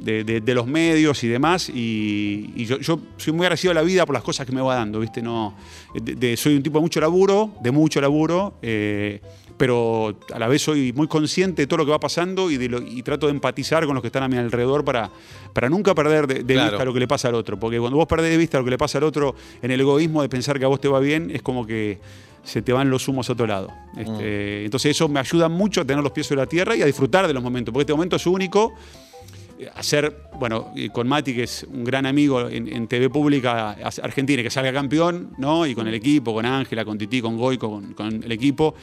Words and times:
de, 0.00 0.24
de- 0.24 0.40
de 0.40 0.54
los 0.54 0.66
medios 0.66 1.22
y 1.22 1.28
demás. 1.28 1.68
Y, 1.68 2.50
y 2.56 2.64
yo, 2.66 2.78
yo 2.80 2.98
soy 3.16 3.32
muy 3.32 3.46
agradecido 3.46 3.70
a 3.70 3.74
la 3.74 3.82
vida 3.82 4.04
por 4.04 4.14
las 4.14 4.24
cosas 4.24 4.44
que 4.44 4.50
me 4.52 4.60
va 4.60 4.74
dando, 4.74 4.98
¿viste? 4.98 5.22
No, 5.22 5.54
soy 6.36 6.56
un 6.56 6.62
tipo 6.64 6.78
de 6.78 6.82
mucho 6.82 7.00
laburo, 7.00 7.52
de 7.62 7.70
mucho 7.70 8.00
laburo, 8.00 8.54
eh, 8.60 9.20
pero 9.56 10.18
a 10.34 10.38
la 10.38 10.48
vez 10.48 10.62
soy 10.62 10.92
muy 10.92 11.06
consciente 11.08 11.62
de 11.62 11.66
todo 11.66 11.78
lo 11.78 11.84
que 11.86 11.90
va 11.92 12.00
pasando 12.00 12.50
y, 12.50 12.56
de 12.58 12.68
lo- 12.68 12.82
y 12.82 13.02
trato 13.02 13.26
de 13.26 13.32
empatizar 13.32 13.86
con 13.86 13.94
los 13.94 14.02
que 14.02 14.08
están 14.08 14.22
a 14.22 14.28
mi 14.28 14.36
alrededor 14.36 14.84
para, 14.84 15.10
para 15.52 15.68
nunca 15.68 15.94
perder 15.94 16.26
de, 16.26 16.42
de 16.44 16.54
Claro. 16.54 16.70
vista 16.72 16.84
lo 16.84 16.92
que 16.92 17.00
le 17.00 17.08
pasa 17.08 17.28
al 17.28 17.34
otro. 17.36 17.58
Porque 17.58 17.78
cuando 17.78 17.96
vos 17.96 18.06
perdés 18.06 18.30
de 18.30 18.36
vista 18.36 18.58
lo 18.58 18.64
que 18.64 18.70
le 18.70 18.78
pasa 18.78 18.98
al 18.98 19.04
otro 19.04 19.34
en 19.62 19.70
el 19.70 19.80
egoísmo 19.80 20.20
de 20.22 20.28
pensar 20.28 20.58
que 20.58 20.64
a 20.64 20.68
vos 20.68 20.80
te 20.80 20.88
va 20.88 21.00
bien, 21.00 21.30
es 21.30 21.42
como 21.42 21.66
que 21.66 21.98
se 22.44 22.62
te 22.62 22.72
van 22.72 22.90
los 22.90 23.08
humos 23.08 23.28
a 23.28 23.32
otro 23.32 23.46
lado. 23.46 23.70
Este, 23.96 24.64
Entonces 24.64 24.90
eso 24.92 25.08
me 25.08 25.18
ayuda 25.20 25.48
mucho 25.48 25.80
a 25.80 25.84
tener 25.84 26.02
los 26.02 26.12
pies 26.12 26.26
sobre 26.26 26.42
la 26.42 26.46
tierra 26.46 26.76
y 26.76 26.82
a 26.82 26.86
disfrutar 26.86 27.26
de 27.26 27.32
los 27.34 27.42
momentos, 27.42 27.72
porque 27.72 27.82
este 27.82 27.92
momento 27.94 28.16
es 28.16 28.26
único 28.26 28.72
hacer, 29.74 30.14
bueno, 30.38 30.72
con 30.92 31.08
Mati, 31.08 31.34
que 31.34 31.44
es 31.44 31.66
un 31.72 31.82
gran 31.82 32.04
amigo 32.04 32.46
en, 32.48 32.68
en 32.68 32.86
TV 32.86 33.08
Pública 33.08 33.70
Argentina, 34.02 34.42
que 34.42 34.50
salga 34.50 34.70
campeón, 34.72 35.30
¿no? 35.38 35.66
Y 35.66 35.74
con 35.74 35.88
el 35.88 35.94
equipo, 35.94 36.34
con 36.34 36.44
Ángela, 36.44 36.84
con 36.84 36.98
Titi, 36.98 37.22
con 37.22 37.38
Goico, 37.38 37.70
con, 37.70 37.94
con 37.94 38.22
el 38.22 38.30
equipo. 38.32 38.74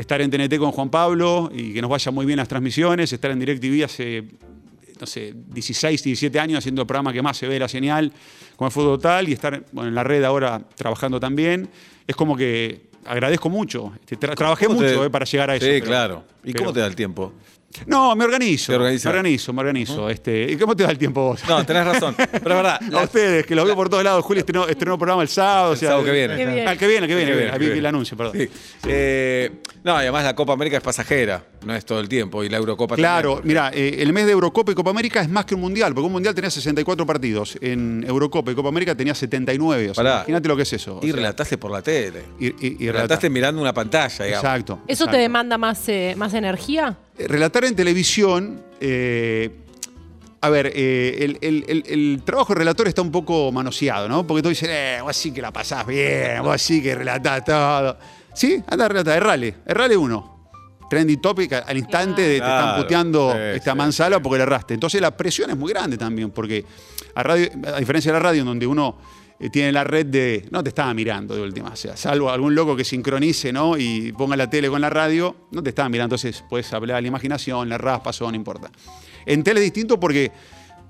Estar 0.00 0.20
en 0.22 0.30
TNT 0.30 0.56
con 0.58 0.72
Juan 0.72 0.90
Pablo 0.90 1.50
y 1.54 1.72
que 1.74 1.80
nos 1.82 1.90
vaya 1.90 2.10
muy 2.10 2.24
bien 2.26 2.38
las 2.38 2.48
transmisiones. 2.48 3.12
Estar 3.12 3.30
en 3.30 3.38
DirecTV 3.38 3.84
hace, 3.84 4.24
no 5.00 5.06
sé, 5.06 5.34
16, 5.34 6.02
17 6.02 6.40
años 6.40 6.58
haciendo 6.58 6.82
el 6.82 6.86
programa 6.86 7.12
que 7.12 7.22
más 7.22 7.36
se 7.36 7.46
ve 7.46 7.58
la 7.58 7.68
señal 7.68 8.12
con 8.56 8.66
el 8.66 8.72
fútbol 8.72 8.98
total 8.98 9.28
y 9.28 9.32
estar 9.32 9.62
bueno, 9.72 9.88
en 9.88 9.94
la 9.94 10.02
red 10.04 10.24
ahora 10.24 10.60
trabajando 10.74 11.20
también. 11.20 11.68
Es 12.06 12.16
como 12.16 12.36
que 12.36 12.88
agradezco 13.04 13.48
mucho. 13.50 13.92
Este, 14.00 14.18
tra- 14.18 14.34
trabajé 14.34 14.66
¿Cómo 14.66 14.80
te- 14.80 14.88
mucho 14.88 15.04
eh, 15.04 15.10
para 15.10 15.24
llegar 15.24 15.50
a 15.50 15.56
eso. 15.56 15.64
Sí, 15.66 15.72
pero- 15.72 15.86
claro. 15.86 16.24
¿Y 16.44 16.52
pero- 16.52 16.64
cómo 16.64 16.72
te 16.72 16.80
da 16.80 16.86
el 16.86 16.96
tiempo? 16.96 17.32
No, 17.86 18.16
me 18.16 18.24
organizo. 18.24 18.72
Me 18.72 18.78
organizo, 18.78 19.52
me 19.52 19.60
organizo. 19.60 20.10
Este, 20.10 20.50
¿Y 20.50 20.56
cómo 20.56 20.74
te 20.74 20.82
da 20.82 20.90
el 20.90 20.98
tiempo 20.98 21.22
vos? 21.22 21.42
No, 21.48 21.64
tenés 21.64 21.84
razón. 21.84 22.14
Pero 22.16 22.34
es 22.34 22.42
verdad. 22.42 22.80
A 22.92 23.04
ustedes, 23.04 23.46
que 23.46 23.54
los 23.54 23.64
veo 23.64 23.76
por 23.76 23.88
todos 23.88 24.02
lados. 24.02 24.24
Juli 24.24 24.40
estrenó, 24.40 24.66
estrenó 24.66 24.98
programa 24.98 25.22
el 25.22 25.28
sábado. 25.28 25.72
o 25.72 25.76
sea, 25.76 25.90
sábado 25.90 26.04
que 26.04 26.12
viene. 26.12 26.34
Bien. 26.34 26.68
Ah, 26.68 26.72
el 26.72 26.78
que 26.78 26.86
viene, 26.86 27.06
el 27.06 27.08
que 27.08 27.16
viene. 27.16 27.32
Que 27.32 27.44
el 27.46 27.52
que 27.52 27.58
viene, 27.58 27.78
el 27.78 27.86
anuncio, 27.86 28.16
perdón. 28.16 28.36
Sí. 28.36 28.48
Eh, 28.88 29.50
no, 29.84 29.94
y 29.94 29.98
además 29.98 30.24
la 30.24 30.34
Copa 30.34 30.52
América 30.52 30.76
es 30.78 30.82
pasajera, 30.82 31.44
no 31.64 31.74
es 31.74 31.84
todo 31.84 32.00
el 32.00 32.08
tiempo. 32.08 32.42
Y 32.44 32.48
la 32.48 32.56
Eurocopa 32.58 32.96
Claro, 32.96 33.34
también. 33.34 33.48
mira, 33.48 33.70
eh, 33.74 33.96
el 34.02 34.12
mes 34.12 34.26
de 34.26 34.32
Eurocopa 34.32 34.72
y 34.72 34.74
Copa 34.74 34.90
América 34.90 35.20
es 35.20 35.28
más 35.28 35.44
que 35.44 35.54
un 35.54 35.60
mundial, 35.60 35.92
porque 35.94 36.06
un 36.06 36.12
mundial 36.12 36.34
tenía 36.34 36.50
64 36.50 37.04
partidos. 37.06 37.56
En 37.60 38.04
Eurocopa 38.06 38.50
y 38.52 38.54
Copa 38.54 38.68
América 38.70 38.94
tenía 38.94 39.14
79. 39.14 39.90
O 39.90 39.94
sea, 39.94 40.02
imagínate 40.04 40.48
lo 40.48 40.56
que 40.56 40.62
es 40.62 40.72
eso. 40.72 40.96
o 40.98 41.00
Y 41.02 41.08
sea, 41.08 41.16
relataste 41.16 41.58
por 41.58 41.70
la 41.70 41.82
tele. 41.82 42.22
y, 42.38 42.46
y- 42.48 42.76
y 42.80 42.90
relataste 42.90 43.28
mirando 43.30 43.60
una 43.60 43.74
pantalla, 43.74 44.24
digamos. 44.24 44.44
Exacto. 44.44 44.74
¿Eso 44.86 45.04
exacto. 45.04 45.12
te 45.12 45.18
demanda 45.18 45.58
más, 45.58 45.88
eh, 45.88 46.14
más 46.16 46.32
energía? 46.34 46.96
Eh, 47.18 47.26
Relatar 47.28 47.64
en 47.64 47.74
televisión. 47.76 48.62
eh, 48.80 49.50
a 50.42 50.48
ver, 50.48 50.72
eh, 50.74 51.18
el, 51.20 51.38
el- 51.42 51.64
el- 51.68 51.84
el 51.86 52.22
trabajo 52.24 52.54
de 52.54 52.60
relator 52.60 52.88
está 52.88 53.02
un 53.02 53.12
poco 53.12 53.52
manoseado, 53.52 54.08
¿no? 54.08 54.26
Porque 54.26 54.42
tú 54.42 54.48
dices, 54.48 54.70
eh, 54.72 54.98
vos 55.02 55.14
sí 55.14 55.32
que 55.34 55.42
la 55.42 55.52
pasás 55.52 55.86
bien, 55.86 56.42
vos 56.42 56.62
sí 56.62 56.82
que 56.82 56.94
relatás 56.94 57.44
todo. 57.44 57.98
Sí, 58.32 58.62
anda 58.66 58.86
a 58.86 58.88
relatar, 58.88 59.18
errale, 59.18 59.56
errale 59.66 59.98
uno. 59.98 60.39
Trending 60.90 61.20
topic 61.20 61.52
al 61.52 61.78
instante 61.78 62.20
de 62.20 62.40
te 62.40 62.46
están 62.46 62.76
puteando 62.76 63.32
sí, 63.32 63.38
esta 63.54 63.76
manzala 63.76 64.16
sí. 64.16 64.22
porque 64.22 64.38
le 64.38 64.42
erraste. 64.42 64.74
Entonces 64.74 65.00
la 65.00 65.16
presión 65.16 65.48
es 65.48 65.56
muy 65.56 65.72
grande 65.72 65.96
también, 65.96 66.32
porque 66.32 66.64
a, 67.14 67.22
radio, 67.22 67.48
a 67.72 67.78
diferencia 67.78 68.12
de 68.12 68.18
la 68.18 68.22
radio, 68.22 68.40
en 68.40 68.46
donde 68.46 68.66
uno 68.66 68.98
eh, 69.38 69.48
tiene 69.50 69.70
la 69.72 69.84
red 69.84 70.06
de. 70.06 70.48
No 70.50 70.62
te 70.62 70.68
estaba 70.68 70.92
mirando 70.92 71.34
de 71.34 71.42
última. 71.42 71.70
O 71.70 71.76
sea, 71.76 71.96
salvo 71.96 72.28
algún 72.28 72.54
loco 72.54 72.76
que 72.76 72.84
sincronice, 72.84 73.52
¿no? 73.52 73.78
Y 73.78 74.12
ponga 74.12 74.36
la 74.36 74.50
tele 74.50 74.68
con 74.68 74.80
la 74.80 74.90
radio, 74.90 75.46
no 75.52 75.62
te 75.62 75.70
estaba 75.70 75.88
mirando. 75.88 76.16
Entonces 76.16 76.44
puedes 76.50 76.70
hablar 76.74 77.00
la 77.00 77.08
imaginación, 77.08 77.68
la 77.68 77.78
raspas 77.78 78.20
o 78.20 78.28
no 78.28 78.36
importa. 78.36 78.70
En 79.24 79.42
tele 79.42 79.60
es 79.60 79.64
distinto 79.64 79.98
porque 79.98 80.32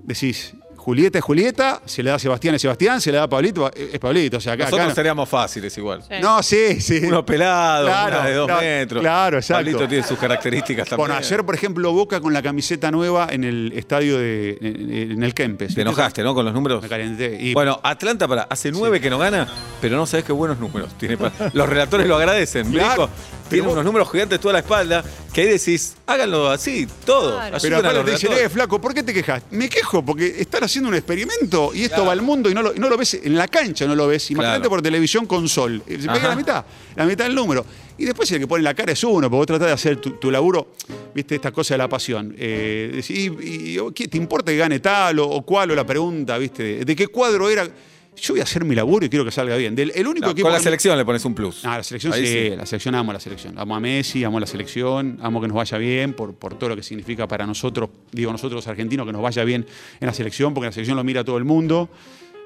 decís. 0.02 0.54
Julieta 0.80 1.18
es 1.18 1.24
Julieta, 1.24 1.82
se 1.84 2.02
le 2.02 2.08
da 2.08 2.16
a 2.16 2.18
Sebastián 2.18 2.54
es 2.54 2.62
Sebastián, 2.62 3.00
se 3.02 3.12
le 3.12 3.18
da 3.18 3.24
a 3.24 3.28
Pablito 3.28 3.70
es 3.74 3.98
Pablito. 3.98 4.38
O 4.38 4.40
sea, 4.40 4.54
acá, 4.54 4.64
Nosotros 4.64 4.80
acá 4.80 4.88
no- 4.88 4.94
seríamos 4.94 5.28
fáciles 5.28 5.76
igual. 5.76 6.02
Sí. 6.02 6.14
No, 6.22 6.42
sí, 6.42 6.80
sí. 6.80 7.00
Uno 7.04 7.24
pelado, 7.24 7.86
Claro, 7.86 8.16
una 8.18 8.26
de 8.26 8.34
dos 8.34 8.46
claro, 8.46 8.62
metros. 8.62 9.00
claro, 9.02 9.36
exacto. 9.36 9.58
Pablito 9.58 9.86
tiene 9.88 10.04
sus 10.04 10.18
características 10.18 10.88
también. 10.88 11.08
Bueno, 11.08 11.14
ayer, 11.22 11.44
por 11.44 11.54
ejemplo, 11.54 11.92
Boca 11.92 12.20
con 12.20 12.32
la 12.32 12.40
camiseta 12.42 12.90
nueva 12.90 13.28
en 13.30 13.44
el 13.44 13.72
estadio 13.76 14.16
de. 14.18 14.56
en, 14.60 15.12
en 15.12 15.22
el 15.22 15.34
Kempes. 15.34 15.74
Te 15.74 15.82
enojaste, 15.82 16.22
¿no? 16.22 16.34
Con 16.34 16.46
los 16.46 16.54
números. 16.54 16.82
Me 16.82 16.88
calenté. 16.88 17.36
Y 17.38 17.52
Bueno, 17.52 17.78
Atlanta 17.82 18.26
para, 18.26 18.42
hace 18.44 18.72
nueve 18.72 19.00
que 19.02 19.10
no 19.10 19.18
gana, 19.18 19.46
pero 19.82 19.96
no 19.96 20.06
sabes 20.06 20.24
qué 20.24 20.32
buenos 20.32 20.58
números 20.58 20.90
tiene. 20.98 21.18
para- 21.18 21.50
Los 21.52 21.68
relatores 21.68 22.06
lo 22.06 22.16
agradecen. 22.16 22.72
Claro, 22.72 23.10
tiene 23.50 23.64
vos- 23.66 23.74
unos 23.74 23.84
números 23.84 24.10
gigantes 24.10 24.40
toda 24.40 24.54
la 24.54 24.60
espalda, 24.60 25.04
que 25.32 25.42
ahí 25.42 25.46
decís, 25.48 25.94
háganlo 26.06 26.50
así, 26.50 26.86
todo. 27.04 27.36
Claro. 27.36 27.58
Pero 27.62 27.76
aparte 27.78 28.04
te 28.04 28.10
dicen, 28.12 28.32
eh, 28.32 28.48
flaco, 28.48 28.80
¿por 28.80 28.92
qué 28.92 29.02
te 29.02 29.12
quejas? 29.14 29.42
Me 29.50 29.68
quejo 29.68 30.04
porque 30.04 30.36
están 30.40 30.64
haciendo 30.64 30.88
un 30.88 30.94
experimento 30.96 31.70
y 31.74 31.82
esto 31.82 31.96
Claro. 31.96 32.06
va 32.06 32.12
al 32.12 32.22
mundo 32.22 32.50
y 32.50 32.54
no 32.54 32.62
lo, 32.62 32.74
y 32.74 32.78
no 32.78 32.88
lo 32.88 32.96
ves 32.96 33.14
en 33.14 33.36
la 33.36 33.46
cancha, 33.48 33.86
no 33.86 33.94
lo 33.94 34.06
ves. 34.08 34.30
Imagínate 34.30 34.58
Claro. 34.60 34.70
por 34.70 34.82
televisión 34.82 35.26
con 35.26 35.48
sol. 35.48 35.82
Eh, 35.86 35.98
Se 36.00 36.08
pega 36.08 36.28
la 36.28 36.36
mitad, 36.36 36.64
la 36.96 37.06
mitad 37.06 37.24
del 37.26 37.34
número. 37.34 37.64
Y 37.96 38.06
después 38.06 38.30
el 38.32 38.40
que 38.40 38.46
pone 38.46 38.62
la 38.64 38.74
cara 38.74 38.92
es 38.92 39.04
uno, 39.04 39.28
porque 39.28 39.36
vos 39.36 39.46
tratás 39.46 39.66
de 39.68 39.72
hacer 39.74 39.96
tu, 39.98 40.12
tu 40.12 40.30
laburo, 40.30 40.72
viste, 41.14 41.34
esta 41.36 41.52
cosa 41.52 41.74
de 41.74 41.78
la 41.78 41.88
pasión. 41.88 42.34
Eh, 42.38 42.90
decís, 42.94 43.10
y, 43.42 43.76
y- 43.76 43.92
¿qué 43.94 44.08
¿Te 44.08 44.16
importa 44.16 44.50
que 44.50 44.56
gane 44.58 44.80
tal 44.80 45.18
o, 45.20 45.28
o 45.28 45.42
cual 45.42 45.70
o 45.70 45.74
la 45.74 45.84
pregunta, 45.84 46.38
viste? 46.38 46.62
¿De, 46.62 46.84
de 46.84 46.96
qué 46.96 47.06
cuadro 47.08 47.48
era? 47.50 47.68
Yo 48.16 48.34
voy 48.34 48.40
a 48.40 48.42
hacer 48.44 48.64
mi 48.64 48.74
laburo 48.74 49.06
y 49.06 49.08
quiero 49.08 49.24
que 49.24 49.30
salga 49.30 49.56
bien. 49.56 49.74
Del, 49.74 49.92
el 49.94 50.06
único 50.06 50.26
No, 50.26 50.32
equipo 50.32 50.46
con 50.46 50.52
la 50.52 50.58
que- 50.58 50.64
selección 50.64 50.98
le 50.98 51.04
pones 51.04 51.24
un 51.24 51.34
plus. 51.34 51.64
Ah, 51.64 51.78
la 51.78 51.82
selección 51.82 52.12
Ahí 52.12 52.26
sí, 52.26 52.50
la 52.56 52.66
selección 52.66 52.94
amo 52.94 53.12
a 53.12 53.14
la 53.14 53.20
selección. 53.20 53.58
Amo 53.58 53.74
a 53.76 53.80
Messi, 53.80 54.24
amo 54.24 54.36
a 54.36 54.40
la 54.40 54.46
selección, 54.46 55.18
amo 55.22 55.40
que 55.40 55.48
nos 55.48 55.56
vaya 55.56 55.78
bien 55.78 56.12
por, 56.12 56.34
por 56.34 56.58
todo 56.58 56.70
lo 56.70 56.76
que 56.76 56.82
significa 56.82 57.26
para 57.26 57.46
nosotros, 57.46 57.88
digo 58.12 58.30
nosotros 58.32 58.56
los 58.56 58.66
argentinos, 58.68 59.06
que 59.06 59.12
nos 59.12 59.22
vaya 59.22 59.42
bien 59.44 59.64
en 60.00 60.06
la 60.06 60.12
selección, 60.12 60.52
porque 60.52 60.66
la 60.66 60.72
selección 60.72 60.96
lo 60.96 61.04
mira 61.04 61.22
a 61.22 61.24
todo 61.24 61.38
el 61.38 61.44
mundo, 61.44 61.88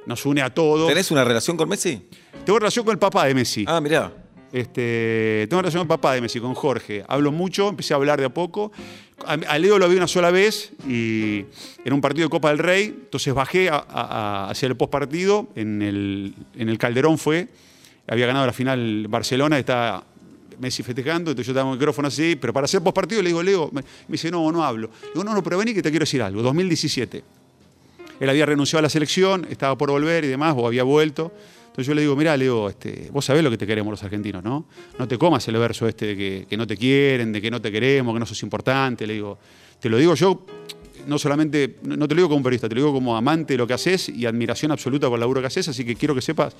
nos 0.06 0.24
une 0.26 0.42
a 0.42 0.50
todos. 0.54 0.86
¿Tenés 0.88 1.10
una 1.10 1.24
relación 1.24 1.56
con 1.56 1.68
Messi? 1.68 2.02
Tengo 2.44 2.58
relación 2.58 2.84
con 2.84 2.92
el 2.92 2.98
papá 2.98 3.24
de 3.26 3.34
Messi. 3.34 3.64
Ah, 3.66 3.80
mirá. 3.80 4.12
Este, 4.54 5.46
tengo 5.50 5.62
relación 5.62 5.80
con 5.80 5.88
papá 5.88 6.14
de 6.14 6.20
Messi, 6.20 6.38
con 6.38 6.54
Jorge. 6.54 7.04
Hablo 7.08 7.32
mucho, 7.32 7.70
empecé 7.70 7.92
a 7.92 7.96
hablar 7.96 8.20
de 8.20 8.26
a 8.26 8.28
poco. 8.32 8.70
A, 9.26 9.58
Leo 9.58 9.80
lo 9.80 9.88
vi 9.88 9.96
una 9.96 10.06
sola 10.06 10.30
vez 10.30 10.72
y 10.88 11.44
en 11.84 11.92
un 11.92 12.00
partido 12.00 12.26
de 12.26 12.30
Copa 12.30 12.50
del 12.50 12.58
Rey. 12.58 12.84
Entonces 12.84 13.34
bajé 13.34 13.68
a- 13.68 13.84
a- 13.88 14.50
hacia 14.50 14.68
el 14.68 14.76
postpartido. 14.76 15.48
En 15.56 15.82
el, 15.82 16.34
en 16.56 16.68
el 16.68 16.78
Calderón 16.78 17.18
fue. 17.18 17.48
Había 18.06 18.26
ganado 18.28 18.46
la 18.46 18.52
final 18.52 19.06
Barcelona, 19.08 19.58
está 19.58 20.04
Messi 20.60 20.84
festejando, 20.84 21.32
entonces 21.32 21.48
yo 21.48 21.52
estaba 21.52 21.64
con 21.64 21.72
el 21.72 21.78
micrófono 21.80 22.06
así, 22.06 22.36
pero 22.36 22.52
para 22.52 22.66
hacer 22.66 22.80
postpartido 22.80 23.22
le 23.22 23.30
digo, 23.30 23.42
Leo, 23.42 23.70
me 23.72 23.82
dice, 24.06 24.30
no, 24.30 24.52
no 24.52 24.62
hablo. 24.62 24.88
Le 25.02 25.08
digo, 25.14 25.24
no, 25.24 25.34
no, 25.34 25.42
pero 25.42 25.58
vení 25.58 25.74
que 25.74 25.82
te 25.82 25.90
quiero 25.90 26.04
decir 26.04 26.22
algo. 26.22 26.42
2017. 26.42 27.24
Él 28.20 28.30
había 28.30 28.46
renunciado 28.46 28.78
a 28.78 28.82
la 28.82 28.88
selección, 28.88 29.48
estaba 29.50 29.76
por 29.76 29.90
volver 29.90 30.24
y 30.24 30.28
demás, 30.28 30.54
o 30.56 30.64
había 30.68 30.84
vuelto. 30.84 31.32
Entonces 31.74 31.88
yo 31.88 31.94
le 31.94 32.02
digo, 32.02 32.14
mirá, 32.14 32.36
Leo, 32.36 32.68
este, 32.68 33.08
vos 33.10 33.24
sabés 33.24 33.42
lo 33.42 33.50
que 33.50 33.58
te 33.58 33.66
queremos 33.66 33.90
los 33.90 34.02
argentinos, 34.04 34.44
¿no? 34.44 34.66
No 34.96 35.08
te 35.08 35.18
comas 35.18 35.46
el 35.48 35.56
verso 35.56 35.88
este 35.88 36.06
de 36.06 36.16
que, 36.16 36.46
que 36.48 36.56
no 36.56 36.68
te 36.68 36.76
quieren, 36.76 37.32
de 37.32 37.42
que 37.42 37.50
no 37.50 37.60
te 37.60 37.72
queremos, 37.72 38.14
que 38.14 38.20
no 38.20 38.26
sos 38.26 38.40
importante. 38.44 39.04
Le 39.08 39.14
digo, 39.14 39.38
te 39.80 39.88
lo 39.88 39.96
digo 39.96 40.14
yo, 40.14 40.46
no 41.08 41.18
solamente, 41.18 41.78
no 41.82 42.06
te 42.06 42.14
lo 42.14 42.20
digo 42.20 42.28
como 42.28 42.44
periodista, 42.44 42.68
te 42.68 42.76
lo 42.76 42.82
digo 42.82 42.92
como 42.92 43.16
amante 43.16 43.54
de 43.54 43.58
lo 43.58 43.66
que 43.66 43.72
haces 43.74 44.08
y 44.08 44.24
admiración 44.24 44.70
absoluta 44.70 45.08
por 45.08 45.16
el 45.16 45.20
laburo 45.22 45.40
que 45.40 45.48
haces, 45.48 45.66
así 45.66 45.84
que 45.84 45.96
quiero 45.96 46.14
que 46.14 46.22
sepas 46.22 46.54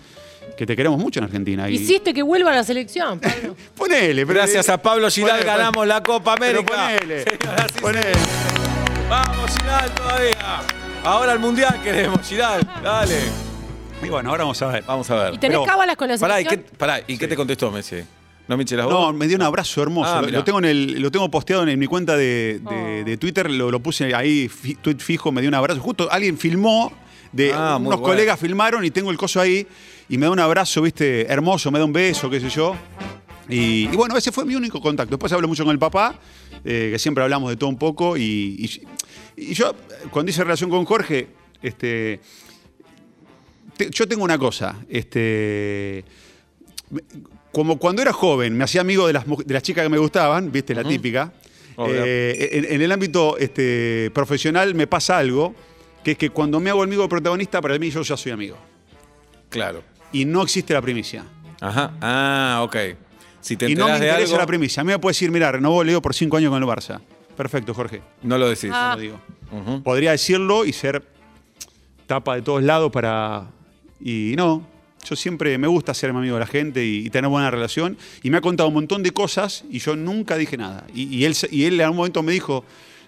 que 0.59 0.67
te 0.67 0.75
queremos 0.75 0.99
mucho 0.99 1.21
en 1.21 1.25
Argentina. 1.27 1.71
Y, 1.71 1.75
Hiciste 1.77 2.13
que 2.13 2.23
vuelva 2.25 2.51
a 2.51 2.55
la 2.57 2.65
selección, 2.65 3.21
Pablo. 3.21 3.55
Ponele, 3.77 4.27
pero- 4.27 4.41
Gracias 4.41 4.69
a 4.69 4.83
Pablo 4.83 5.09
Giral 5.11 5.31
Ponele, 5.39 5.47
ganamos 5.47 5.87
la 5.87 6.03
Copa 6.03 6.35
pero 6.37 6.59
América. 6.59 6.89
ponele, 6.99 7.23
Señoras 7.23 7.73
y 7.77 7.81
ponele. 7.81 8.03
señores. 8.15 9.09
Vamos, 9.09 9.51
Giral, 9.59 9.95
todavía. 9.95 10.61
Ahora 11.05 11.33
el 11.35 11.39
Mundial 11.39 11.81
queremos, 11.85 12.21
Giral. 12.29 12.69
Dale. 12.83 13.44
Y 14.05 14.09
bueno, 14.11 14.31
ahora 14.31 14.45
vamos 14.45 14.61
a 14.62 14.67
ver. 14.69 14.85
Vamos 14.87 15.11
a 15.11 15.15
ver. 15.25 15.35
¿Y 15.35 15.39
tenés 15.39 15.59
Pero- 15.59 15.67
cábalas 15.71 15.97
con 15.97 16.09
la 16.09 16.19
Pará, 16.19 16.41
¿y 16.41 16.45
qué, 16.45 16.51
selección? 16.51 16.77
pará, 16.79 17.01
¿y 17.06 17.19
qué 17.19 17.29
te 17.29 17.37
contestó 17.37 17.71
Messi? 17.71 17.97
¿No 18.47 18.56
me 18.59 18.65
eché 18.65 18.77
las 18.77 18.87
No, 18.87 19.12
me 19.15 19.27
dio 19.27 19.37
un 19.37 19.43
abrazo 19.43 19.83
hermoso. 19.83 20.12
Ah, 20.12 20.21
lo, 20.21 20.27
mirá. 20.27 20.39
lo 20.41 20.45
tengo 20.45 20.59
en 20.59 20.65
el, 20.67 21.01
lo 21.01 21.11
tengo 21.11 21.31
posteado 21.31 21.67
en 21.67 21.79
mi 21.79 21.87
cuenta 21.87 22.17
de, 22.17 22.61
de- 22.61 23.01
Oh. 23.03 23.05
de 23.05 23.17
Twitter, 23.17 23.51
lo, 23.51 23.71
lo 23.71 23.81
puse 23.81 24.15
ahí, 24.15 24.49
fi- 24.49 24.75
tweet 24.75 24.99
fijo, 24.99 25.33
me 25.33 25.41
dio 25.41 25.49
un 25.49 25.55
abrazo. 25.55 25.81
Justo 25.81 26.11
alguien 26.12 26.37
filmó, 26.37 26.93
de, 27.33 27.53
Ah, 27.55 27.79
muy 27.79 27.89
unos 27.89 28.01
bueno. 28.01 28.12
colegas 28.15 28.39
filmaron 28.39 28.85
y 28.85 28.91
tengo 28.91 29.11
el 29.11 29.17
coso 29.17 29.41
ahí 29.41 29.67
y 30.11 30.19
me 30.19 30.27
da 30.27 30.33
un 30.33 30.39
abrazo, 30.41 30.83
viste, 30.83 31.27
hermoso, 31.33 31.71
me 31.71 31.79
da 31.79 31.85
un 31.87 31.93
beso, 31.95 32.29
qué 32.29 32.39
sé 32.39 32.51
yo. 32.51 32.77
Y, 33.49 33.85
y 33.91 33.97
bueno, 33.97 34.17
ese 34.17 34.31
fue 34.31 34.45
mi 34.45 34.55
único 34.55 34.81
contacto. 34.81 35.12
Después 35.17 35.33
hablo 35.33 35.49
mucho 35.49 35.65
con 35.65 35.73
el 35.73 35.79
papá, 35.79 36.15
eh, 36.65 36.91
que 36.93 36.99
siempre 36.99 37.25
hablamos 37.25 37.49
de 37.51 37.56
todo 37.56 37.71
un 37.71 37.79
poco. 37.79 38.17
Y, 38.19 38.23
y- 38.59 38.81
y 39.51 39.55
yo, 39.55 39.75
cuando 40.11 40.31
hice 40.31 40.45
relación 40.45 40.69
con 40.71 40.85
Jorge, 40.85 41.29
este, 41.62 42.21
te- 43.76 43.91
yo 43.91 44.06
tengo 44.09 44.25
una 44.25 44.38
cosa, 44.38 44.76
este, 44.88 46.05
como 47.53 47.79
cuando 47.79 48.03
era 48.03 48.12
joven, 48.12 48.56
me 48.56 48.65
hacía 48.65 48.81
amigo 48.81 49.06
de 49.06 49.12
las, 49.12 49.25
de 49.26 49.55
las 49.55 49.62
chicas 49.62 49.85
que 49.85 49.88
me 49.88 49.99
gustaban, 49.99 50.50
viste, 50.53 50.75
la 50.75 50.85
típica. 50.85 51.32
Eh, 51.88 52.50
en, 52.53 52.65
en 52.73 52.82
el 52.82 52.93
ámbito 52.93 53.37
este, 53.38 54.11
profesional 54.15 54.75
me 54.75 54.87
pasa 54.87 55.19
algo, 55.19 55.55
que 56.05 56.12
es 56.12 56.19
que 56.19 56.31
cuando 56.31 56.61
me 56.61 56.71
hago 56.71 56.82
amigo 56.82 57.09
protagonista, 57.09 57.61
para 57.61 57.79
mí 57.79 57.91
yo 57.91 58.03
ya 58.03 58.17
soy 58.17 58.32
amigo. 58.32 58.56
Claro. 59.49 59.82
Y 60.12 60.25
no 60.25 60.43
existe 60.43 60.73
la 60.75 60.82
primicia. 60.82 61.25
Ajá. 61.61 61.93
Ah, 62.00 62.61
ok. 62.65 62.77
Si 63.41 63.56
te 63.56 63.69
Y 63.69 63.75
no 63.75 63.87
me 63.87 63.94
interesa 63.94 64.17
algo, 64.17 64.37
la 64.38 64.47
primicia. 64.47 64.81
A 64.81 64.85
mí 64.85 64.93
me 64.93 64.99
puede 64.99 65.12
decir, 65.15 65.31
mira, 65.31 65.50
renovó 65.53 65.82
Leo 65.85 66.00
por 66.00 66.15
cinco 66.15 66.37
años 66.37 66.50
con 66.50 66.62
el 66.62 66.69
Barça. 66.69 67.00
Perfecto, 67.37 67.75
Jorge. 67.75 68.00
no 68.23 68.38
lo 68.38 68.49
decís. 68.49 68.70
Ah. 68.73 68.94
Lo 68.97 69.00
digo. 69.00 69.20
Podría 69.82 70.12
decirlo 70.12 70.65
y 70.65 70.73
ser 70.73 71.03
tapa 72.06 72.37
de 72.37 72.43
todos 72.43 72.62
lados 72.62 72.91
para... 72.93 73.47
Y 74.05 74.35
no, 74.37 74.65
yo 75.09 75.17
siempre 75.17 75.56
me 75.59 75.67
gusta 75.67 75.93
ser 75.95 76.11
amigo 76.11 76.35
de 76.35 76.41
la 76.41 76.47
gente 76.47 76.85
y, 76.85 77.06
y 77.06 77.11
tener 77.11 77.29
buena 77.31 77.51
relación. 77.51 77.97
Y 78.23 78.31
me 78.31 78.37
ha 78.37 78.41
contado 78.41 78.69
un 78.69 78.75
montón 78.75 79.03
de 79.03 79.11
cosas 79.12 79.65
y 79.71 79.79
yo 79.81 79.97
nunca 79.97 80.37
dije 80.37 80.56
nada. 80.56 80.87
Y, 80.95 81.05
y 81.17 81.25
él, 81.25 81.35
y 81.51 81.65
él 81.65 81.75
en 81.75 81.81
algún 81.87 81.97
momento 81.97 82.23
me 82.23 82.33
dijo, 82.33 82.65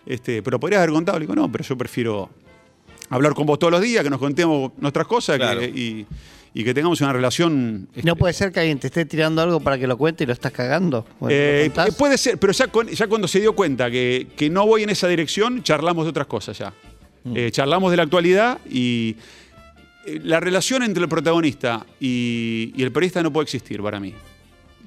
este, 0.06 0.42
pero 0.42 0.58
podrías 0.58 0.78
haber 0.80 0.92
contado. 0.92 1.18
Le 1.18 1.24
digo, 1.26 1.34
no, 1.36 1.52
pero 1.52 1.62
yo 1.62 1.76
prefiero 1.76 2.30
hablar 3.10 3.34
con 3.34 3.46
vos 3.46 3.58
todos 3.58 3.70
los 3.70 3.82
días, 3.82 4.02
que 4.02 4.10
nos 4.10 4.18
contemos 4.18 4.72
nuestras 4.78 5.06
cosas 5.06 5.38
que- 5.38 5.66
y, 5.68 6.06
y 6.54 6.64
que 6.64 6.72
tengamos 6.72 7.00
una 7.02 7.12
relación... 7.12 7.86
este, 7.94 8.08
¿No 8.08 8.16
puede 8.16 8.32
ser 8.32 8.50
que 8.50 8.60
alguien 8.60 8.78
te 8.78 8.86
esté 8.86 9.04
tirando 9.04 9.42
algo 9.42 9.60
para 9.60 9.78
que 9.78 9.86
lo 9.86 9.96
cuente 9.98 10.24
y 10.24 10.26
lo 10.26 10.32
estás 10.32 10.50
cagando? 10.52 11.06
Bueno, 11.20 11.36
¿lo 11.36 11.42
Eh, 11.42 11.64
contás? 11.74 11.94
puede 11.94 12.16
ser, 12.18 12.38
pero 12.38 12.52
ya, 12.54 12.66
con- 12.68 12.88
ya 12.88 13.06
cuando 13.06 13.28
se 13.28 13.38
dio 13.40 13.54
cuenta 13.54 13.90
que, 13.90 14.28
que 14.36 14.48
no 14.50 14.66
voy 14.66 14.82
en 14.82 14.90
esa 14.90 15.06
dirección, 15.06 15.62
charlamos 15.62 16.04
de 16.06 16.10
otras 16.10 16.26
cosas 16.26 16.58
ya. 16.58 16.72
Eh, 17.34 17.50
charlamos 17.52 17.90
de 17.90 17.96
la 17.96 18.04
actualidad 18.04 18.58
y 18.70 19.10
eh, 19.10 19.16
la 20.22 20.40
relación 20.40 20.82
entre 20.82 21.02
el 21.02 21.08
protagonista 21.08 21.84
y, 22.00 22.72
y 22.76 22.82
el 22.82 22.92
periodista 22.92 23.22
no 23.22 23.32
puede 23.32 23.44
existir 23.44 23.82
para 23.82 23.98
mí. 24.00 24.14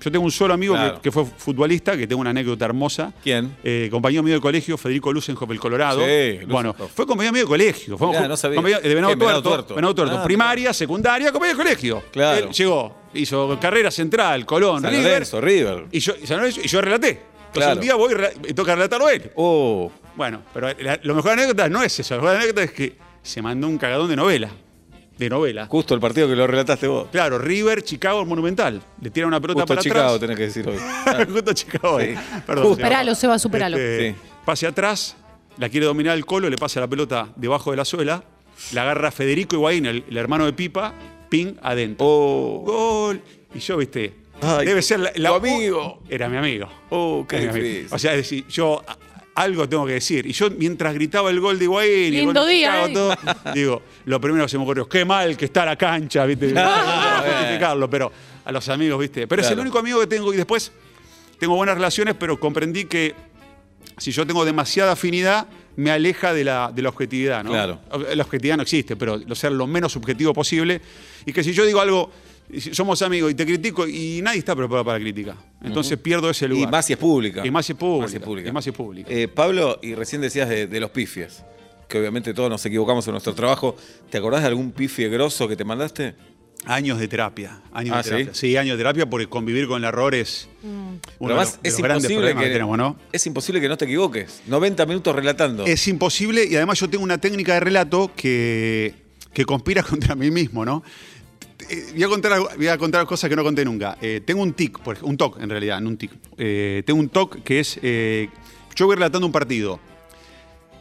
Yo 0.01 0.10
tengo 0.10 0.24
un 0.24 0.31
solo 0.31 0.54
amigo 0.54 0.75
Claro. 0.75 0.95
que, 0.95 1.01
que 1.01 1.12
fue 1.12 1.25
futbolista, 1.25 1.98
que 1.98 2.07
tengo 2.07 2.21
una 2.21 2.30
anécdota 2.30 2.63
hermosa. 2.63 3.12
¿Quién? 3.21 3.57
Eh, 3.66 3.89
compañero 3.92 4.24
mío 4.24 4.36
de 4.36 4.39
colegio, 4.39 4.77
Federico 4.77 5.12
Lusenhoff, 5.12 5.51
el 5.51 5.60
Colorado. 5.60 6.00
Sí, 6.00 6.39
bueno, 6.48 6.69
Lusenhoff. 6.69 6.94
fue 6.95 7.06
compañero 7.06 7.33
mío 7.33 7.42
de 7.44 7.48
colegio. 7.50 7.98
Fue 7.98 8.27
no 8.27 8.38
sabía. 8.38 8.62
de 8.62 8.63
Venado 8.95 9.10
¿Qué, 9.10 9.16
Venado 9.16 9.42
Tuerto. 9.42 9.50
Tuerto? 9.50 9.75
Venado 9.75 9.95
Tuerto. 9.95 10.18
Ah, 10.19 10.24
Primaria, 10.24 10.71
secundaria, 10.71 11.33
compañero 11.33 11.57
de 11.57 11.63
colegio. 11.66 12.04
Claro. 12.13 12.48
Él 12.48 12.54
llegó, 12.54 12.95
hizo 13.13 13.57
carrera 13.60 13.92
central, 13.92 14.45
Colón, 14.45 14.81
San 14.81 14.92
River. 14.92 15.06
Lorenzo, 15.12 15.42
River. 15.42 15.86
Y 15.92 16.00
yo, 16.00 16.13
y 16.18 16.68
yo 16.68 16.80
relaté. 16.81 17.10
Entonces 17.10 17.51
Claro. 17.51 17.74
un 17.74 17.81
día 17.81 17.95
voy 17.95 18.13
y 18.48 18.54
toca 18.54 18.75
relatarlo 18.75 19.07
a 19.07 19.12
él. 19.13 19.31
Oh, 19.36 19.92
Bueno, 20.16 20.44
pero 20.54 20.69
la- 20.80 20.98
lo 21.04 21.13
mejor 21.16 21.31
de 21.31 21.36
la 21.38 21.44
anécdota 21.44 21.68
no 21.68 21.83
es 21.83 22.00
eso. 22.00 22.16
Lo 22.16 22.21
mejor 22.21 22.31
de 22.31 22.38
la 22.38 22.44
anécdota 22.44 22.63
es 22.63 22.71
que 22.71 22.95
se 23.21 23.42
mandó 23.42 23.68
un 23.68 23.77
cagadón 23.77 24.07
de 24.07 24.16
novela. 24.16 24.50
De 25.19 25.30
novela. 25.30 25.68
justo 25.68 25.94
el 25.94 26.00
partido 26.00 26.27
que 26.27 26.36
lo 26.36 26.48
relataste 26.48 26.88
vos. 26.88 27.10
Claro, 27.12 27.38
River, 27.38 27.83
Chicago, 27.83 28.25
Monumental. 28.25 28.81
Le 29.01 29.10
tiran 29.12 29.27
una 29.27 29.39
pelota 29.39 29.62
Justo 29.62 29.68
para 29.75 29.81
Chicago 29.81 30.16
atrás. 30.16 30.19
tenés 30.21 30.38
que 30.38 30.44
decir 30.44 30.68
hoy. 30.68 31.25
Justo 31.31 31.54
Chicago. 31.54 32.00
Sí. 32.00 32.16
Perdón. 32.48 32.63
Justo. 32.66 32.75
Superalo, 32.81 33.16
Seba, 33.16 33.38
superalo. 33.38 33.77
Este, 33.77 34.12
Sí. 34.12 34.16
Pase 34.45 34.66
atrás, 34.66 35.16
la 35.57 35.69
quiere 35.69 35.86
dominar 35.86 36.16
el 36.18 36.25
colo, 36.25 36.50
le 36.50 36.57
pasa 36.57 36.80
la 36.80 36.88
pelota 36.88 37.27
debajo 37.36 37.69
de 37.71 37.77
la 37.77 37.86
suela, 37.86 38.24
la 38.71 38.81
agarra 38.83 39.12
Federico 39.12 39.56
Higuaín, 39.57 39.86
el, 39.86 40.06
el 40.10 40.18
hermano 40.18 40.45
de 40.45 40.54
Pipa, 40.54 40.94
ping, 41.30 41.54
adentro. 41.62 42.06
Oh, 42.07 42.63
Gol. 42.66 43.21
Y 43.54 43.60
yo, 43.60 43.77
viste, 43.77 44.16
Ay, 44.42 44.66
debe 44.66 44.81
ser 44.81 45.01
la, 45.01 45.12
la- 45.16 45.30
tu 45.30 45.36
amigo. 45.36 46.01
Era 46.10 46.30
mi 46.30 46.38
amigo. 46.38 46.68
oh, 46.89 47.25
qué 47.27 47.44
Era 47.44 47.51
mi 47.54 47.60
amigo. 47.60 47.88
O 47.92 48.00
sea, 48.00 48.12
es 48.13 48.18
decir, 48.19 48.48
yo 48.48 48.81
algo 49.41 49.68
tengo 49.69 49.86
que 49.86 49.94
decir. 49.94 50.25
Y 50.25 50.33
yo, 50.33 50.50
mientras 50.51 50.94
gritaba 50.94 51.30
el 51.30 51.39
gol 51.39 51.57
de 51.57 51.65
Higuaín 51.65 51.91
y 52.13 52.18
el 52.18 52.25
Lindo 52.25 52.41
gol 52.41 52.50
día, 52.50 52.86
¿eh? 52.86 52.94
todo, 52.94 53.15
digo, 53.53 53.81
lo 54.06 54.19
primero 54.21 54.45
que 54.45 54.50
se 54.50 54.57
me 54.57 54.63
ocurrió, 54.63 54.88
qué 54.88 55.06
mal 55.06 55.36
que 55.38 55.45
está 55.45 55.65
la 55.65 55.75
cancha, 55.75 56.25
¿viste? 56.25 56.47
No 56.53 56.62
Ah, 56.63 57.24
justificarlo, 57.25 57.89
pero 57.89 58.12
a 58.45 58.51
los 58.51 58.68
amigos, 58.69 59.00
¿viste? 59.00 59.27
Pero 59.27 59.41
es 59.41 59.47
el 59.47 59.53
Claro. 59.53 59.62
único 59.63 59.80
amigo 59.80 60.00
que 60.01 60.07
tengo 60.07 60.33
y 60.33 60.38
después 60.38 60.71
tengo 61.39 61.56
buenas 61.56 61.75
relaciones, 61.75 62.15
pero 62.19 62.39
comprendí 62.39 62.86
que 62.86 63.15
si 63.97 64.12
yo 64.12 64.25
tengo 64.27 64.44
demasiada 64.45 64.94
afinidad, 64.94 65.47
me 65.75 65.92
aleja 65.92 66.33
de 66.33 66.44
la, 66.44 66.71
de 66.74 66.81
la 66.81 66.89
objetividad, 66.89 67.44
¿no? 67.44 67.51
Claro. 67.51 67.80
La 68.15 68.24
objetividad 68.24 68.57
no 68.57 68.63
existe, 68.63 68.95
pero 68.97 69.18
lo 69.18 69.35
ser 69.35 69.51
lo 69.53 69.65
menos 69.68 69.92
subjetivo 69.94 70.33
posible. 70.33 70.81
Y 71.25 71.31
que 71.31 71.44
si 71.44 71.53
yo 71.53 71.65
digo 71.65 71.80
algo, 71.80 72.12
somos 72.74 73.01
amigos 73.01 73.31
y 73.31 73.35
te 73.35 73.45
critico, 73.45 73.88
y 73.88 74.21
nadie 74.21 74.39
está 74.39 74.56
preparado 74.56 74.83
para 74.83 74.97
la 74.97 75.04
crítica. 75.04 75.35
Entonces 75.63 75.97
pierdo 75.97 76.30
ese 76.30 76.47
lugar. 76.47 76.68
Y 76.69 76.71
más 76.71 76.85
si 76.85 76.94
es 76.94 76.99
pública. 76.99 77.45
Y 77.45 77.51
más 77.51 77.66
si 77.66 77.73
es 77.73 77.78
pública. 77.78 78.01
Más 78.04 78.11
si 78.11 78.18
es 78.18 78.23
pública. 78.23 78.49
Y 78.49 78.51
más 78.51 78.63
si 78.63 78.69
es 78.69 78.75
pública. 78.75 79.09
Eh, 79.11 79.28
Pablo, 79.28 79.80
y 79.81 79.94
recién 79.95 80.21
decías 80.21 80.47
de, 80.47 80.68
de 80.68 80.80
los 80.80 80.92
pifies, 80.92 81.44
que 81.87 81.99
obviamente 81.99 82.33
todos 82.33 82.49
nos 82.49 82.66
equivocamos 82.66 83.06
en 83.07 83.11
nuestro 83.11 83.33
trabajo. 83.35 83.75
¿Te 84.09 84.18
acordás 84.19 84.42
de 84.42 84.47
algún 84.47 84.71
pifie 84.71 85.09
grosso 85.09 85.47
que 85.47 85.56
te 85.56 85.66
mandaste? 85.66 86.16
Años 86.66 86.99
de 86.99 87.07
terapia. 87.07 87.61
Años 87.73 87.95
Ah, 87.95 87.97
de 87.97 88.04
terapia. 88.04 88.33
¿sí? 88.33 88.49
Sí, 88.51 88.57
años 88.57 88.73
de 88.78 88.80
terapia 88.81 89.09
porque 89.09 89.28
convivir 89.28 89.68
con 89.68 89.81
el 89.81 89.87
error 89.87 90.13
es 90.13 90.47
Mm. 90.61 90.68
uno 90.68 90.99
Pero 91.19 91.28
de 91.28 91.33
además 91.35 91.61
de 91.61 91.69
es 91.69 91.80
los 91.80 91.89
imposible 92.04 92.35
que 92.35 92.49
tenemos, 92.49 92.78
¿no? 92.78 92.97
es 93.13 93.25
imposible 93.28 93.61
que 93.61 93.69
no 93.69 93.78
te 93.78 93.85
equivoques. 93.85 94.42
90 94.47 94.85
minutos 94.85 95.16
relatando. 95.16 95.66
Es 95.66 95.87
imposible 95.87 96.45
y 96.45 96.56
además 96.57 96.78
yo 96.80 96.89
tengo 96.89 97.04
una 97.04 97.18
técnica 97.18 97.54
de 97.54 97.59
relato 97.61 98.11
que, 98.16 98.94
que 99.33 99.45
conspira 99.45 99.83
contra 99.89 100.16
mí 100.16 100.31
mismo, 100.31 100.66
¿no? 100.66 100.83
Eh, 101.69 101.85
Voy 101.94 102.04
a, 102.04 102.07
contar, 102.07 102.40
voy 102.57 102.68
a 102.68 102.78
contar 102.78 103.06
cosas 103.06 103.30
que 103.30 103.35
no 103.35 103.44
conté 103.44 103.64
nunca. 103.64 103.97
Eh, 104.02 104.21
tengo 104.26 104.42
un 104.42 104.54
tic, 104.54 104.80
por 104.80 104.97
ej- 104.97 105.04
un 105.04 105.16
TOC 105.18 105.40
en 105.42 105.49
realidad, 105.49 105.80
no 105.81 105.90
un 105.90 105.97
tic. 105.97 106.11
Eh, 106.38 106.83
tengo 106.85 106.99
un 106.99 107.09
TOC 107.09 107.44
que 107.44 107.59
es, 107.59 107.80
yo 108.76 108.85
voy 108.88 108.95
relatando 108.95 109.26
un 109.28 109.31
partido. 109.33 109.80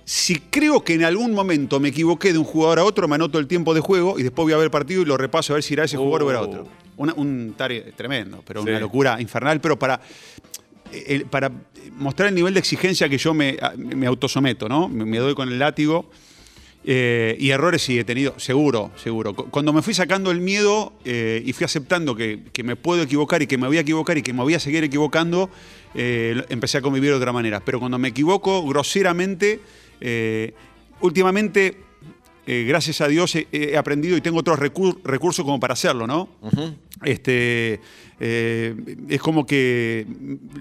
Si 0.05 0.37
creo 0.37 0.83
que 0.83 0.95
en 0.95 1.05
algún 1.05 1.35
momento 1.35 1.79
me 1.81 1.89
equivoqué 1.91 2.33
de 2.33 2.39
un 2.39 2.45
jugador 2.45 2.79
a 2.79 2.85
otro, 2.85 3.07
me 3.09 3.17
anoto 3.17 3.39
el 3.39 3.47
tiempo 3.47 3.75
de 3.75 3.81
juego 3.81 4.19
y 4.19 4.23
después 4.23 4.45
voy 4.45 4.55
a 4.55 4.57
ver 4.57 4.65
el 4.65 4.71
partido 4.71 5.03
y 5.03 5.05
lo 5.05 5.19
repaso 5.19 5.53
a 5.53 5.55
ver 5.57 5.63
si 5.63 5.75
era 5.75 5.85
ese 5.85 5.99
jugador 5.99 6.23
o 6.23 6.31
era 6.31 6.41
Oh. 6.41 6.45
otro. 6.47 6.67
Una- 6.97 7.13
un 7.15 7.55
tare 7.57 7.93
tremendo, 7.95 8.43
pero 8.47 8.63
Sí. 8.63 8.69
una 8.71 8.81
locura 8.81 9.21
infernal, 9.21 9.61
pero 9.61 9.79
para, 9.79 10.01
el- 10.93 11.27
para 11.27 11.53
mostrar 11.99 12.31
el 12.31 12.35
nivel 12.35 12.55
de 12.55 12.61
exigencia 12.61 13.07
que 13.11 13.19
yo 13.19 13.35
me, 13.35 13.59
me 13.77 14.07
autosometo, 14.07 14.67
¿no? 14.69 14.89
Me, 14.89 15.05
me 15.05 15.19
doy 15.19 15.35
con 15.35 15.49
el 15.49 15.59
látigo. 15.59 16.09
Eh, 16.91 17.37
y 17.39 17.51
errores 17.51 17.83
sí 17.83 17.99
he 17.99 18.05
tenido, 18.05 18.39
seguro, 18.41 18.91
seguro. 18.97 19.35
Cu- 19.35 19.51
Cuando 19.51 19.75
me 19.75 19.83
fui 19.83 19.93
sacando 19.93 20.31
el 20.31 20.41
miedo 20.41 20.95
eh, 21.05 21.43
y 21.45 21.53
fui 21.53 21.65
aceptando 21.67 22.17
que, 22.17 22.45
que 22.51 22.63
me 22.63 22.77
puedo 22.77 23.03
equivocar 23.03 23.43
y 23.43 23.47
que 23.47 23.59
me 23.59 23.67
voy 23.67 23.77
a 23.77 23.81
equivocar 23.81 24.17
y 24.17 24.23
que 24.23 24.33
me 24.33 24.43
voy 24.43 24.55
a 24.55 24.59
seguir 24.59 24.83
equivocando, 24.85 25.51
eh, 25.95 26.43
empecé 26.49 26.79
a 26.79 26.81
convivir 26.81 27.11
de 27.11 27.17
otra 27.17 27.31
manera. 27.31 27.61
Pero 27.61 27.79
cuando 27.79 27.99
me 27.99 28.09
equivoco 28.09 28.65
groseramente, 28.67 29.61
últimamente, 31.01 31.77
gracias 32.47 33.01
a 33.03 33.09
Dios, 33.09 33.35
he, 33.37 33.47
he 33.53 33.77
aprendido 33.77 34.17
y 34.17 34.21
tengo 34.23 34.39
otros 34.39 34.59
recur- 34.59 34.99
recursos 35.05 35.45
como 35.45 35.61
para 35.61 35.75
hacerlo, 35.75 36.07
¿no? 36.07 36.29
Este, 37.05 37.81
eh, 38.21 38.75
es 39.09 39.21
como 39.21 39.47
que 39.47 40.07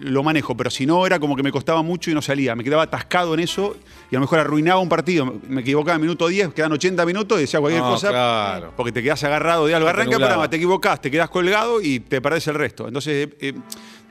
lo 0.02 0.22
manejo, 0.24 0.56
pero 0.56 0.70
si 0.70 0.86
no 0.86 1.06
era 1.06 1.20
como 1.20 1.36
que 1.36 1.44
me 1.44 1.52
costaba 1.52 1.82
mucho 1.82 2.12
y 2.12 2.14
no 2.14 2.22
salía. 2.22 2.56
Me 2.56 2.64
quedaba 2.64 2.84
atascado 2.84 3.34
en 3.34 3.40
eso 3.40 3.76
y 4.12 4.16
a 4.16 4.20
lo 4.20 4.22
mejor 4.22 4.40
arruinaba 4.40 4.80
un 4.80 4.90
partido. 4.90 5.40
Me 5.48 5.62
equivocaba 5.62 5.96
en 5.96 6.02
minuto 6.02 6.28
10, 6.28 6.54
quedan 6.54 6.72
80 6.72 7.06
minutos 7.06 7.38
y 7.40 7.42
decía 7.42 7.60
cualquier 7.60 7.84
No, 7.84 7.92
cosa. 7.92 8.10
claro. 8.10 8.74
Porque 8.78 8.92
te 8.92 9.02
quedas 9.02 9.24
agarrado 9.24 9.66
de 9.66 9.74
algo. 9.76 9.88
Arranca 9.90 10.18
programa, 10.18 10.50
te 10.50 10.58
equivocás, 10.58 11.02
te 11.02 11.10
quedas 11.12 11.30
colgado 11.30 11.82
y 11.82 12.00
te 12.00 12.22
perdés 12.22 12.48
el 12.48 12.56
resto. 12.56 12.88
Entonces, 12.88 13.30
eh, 13.40 13.54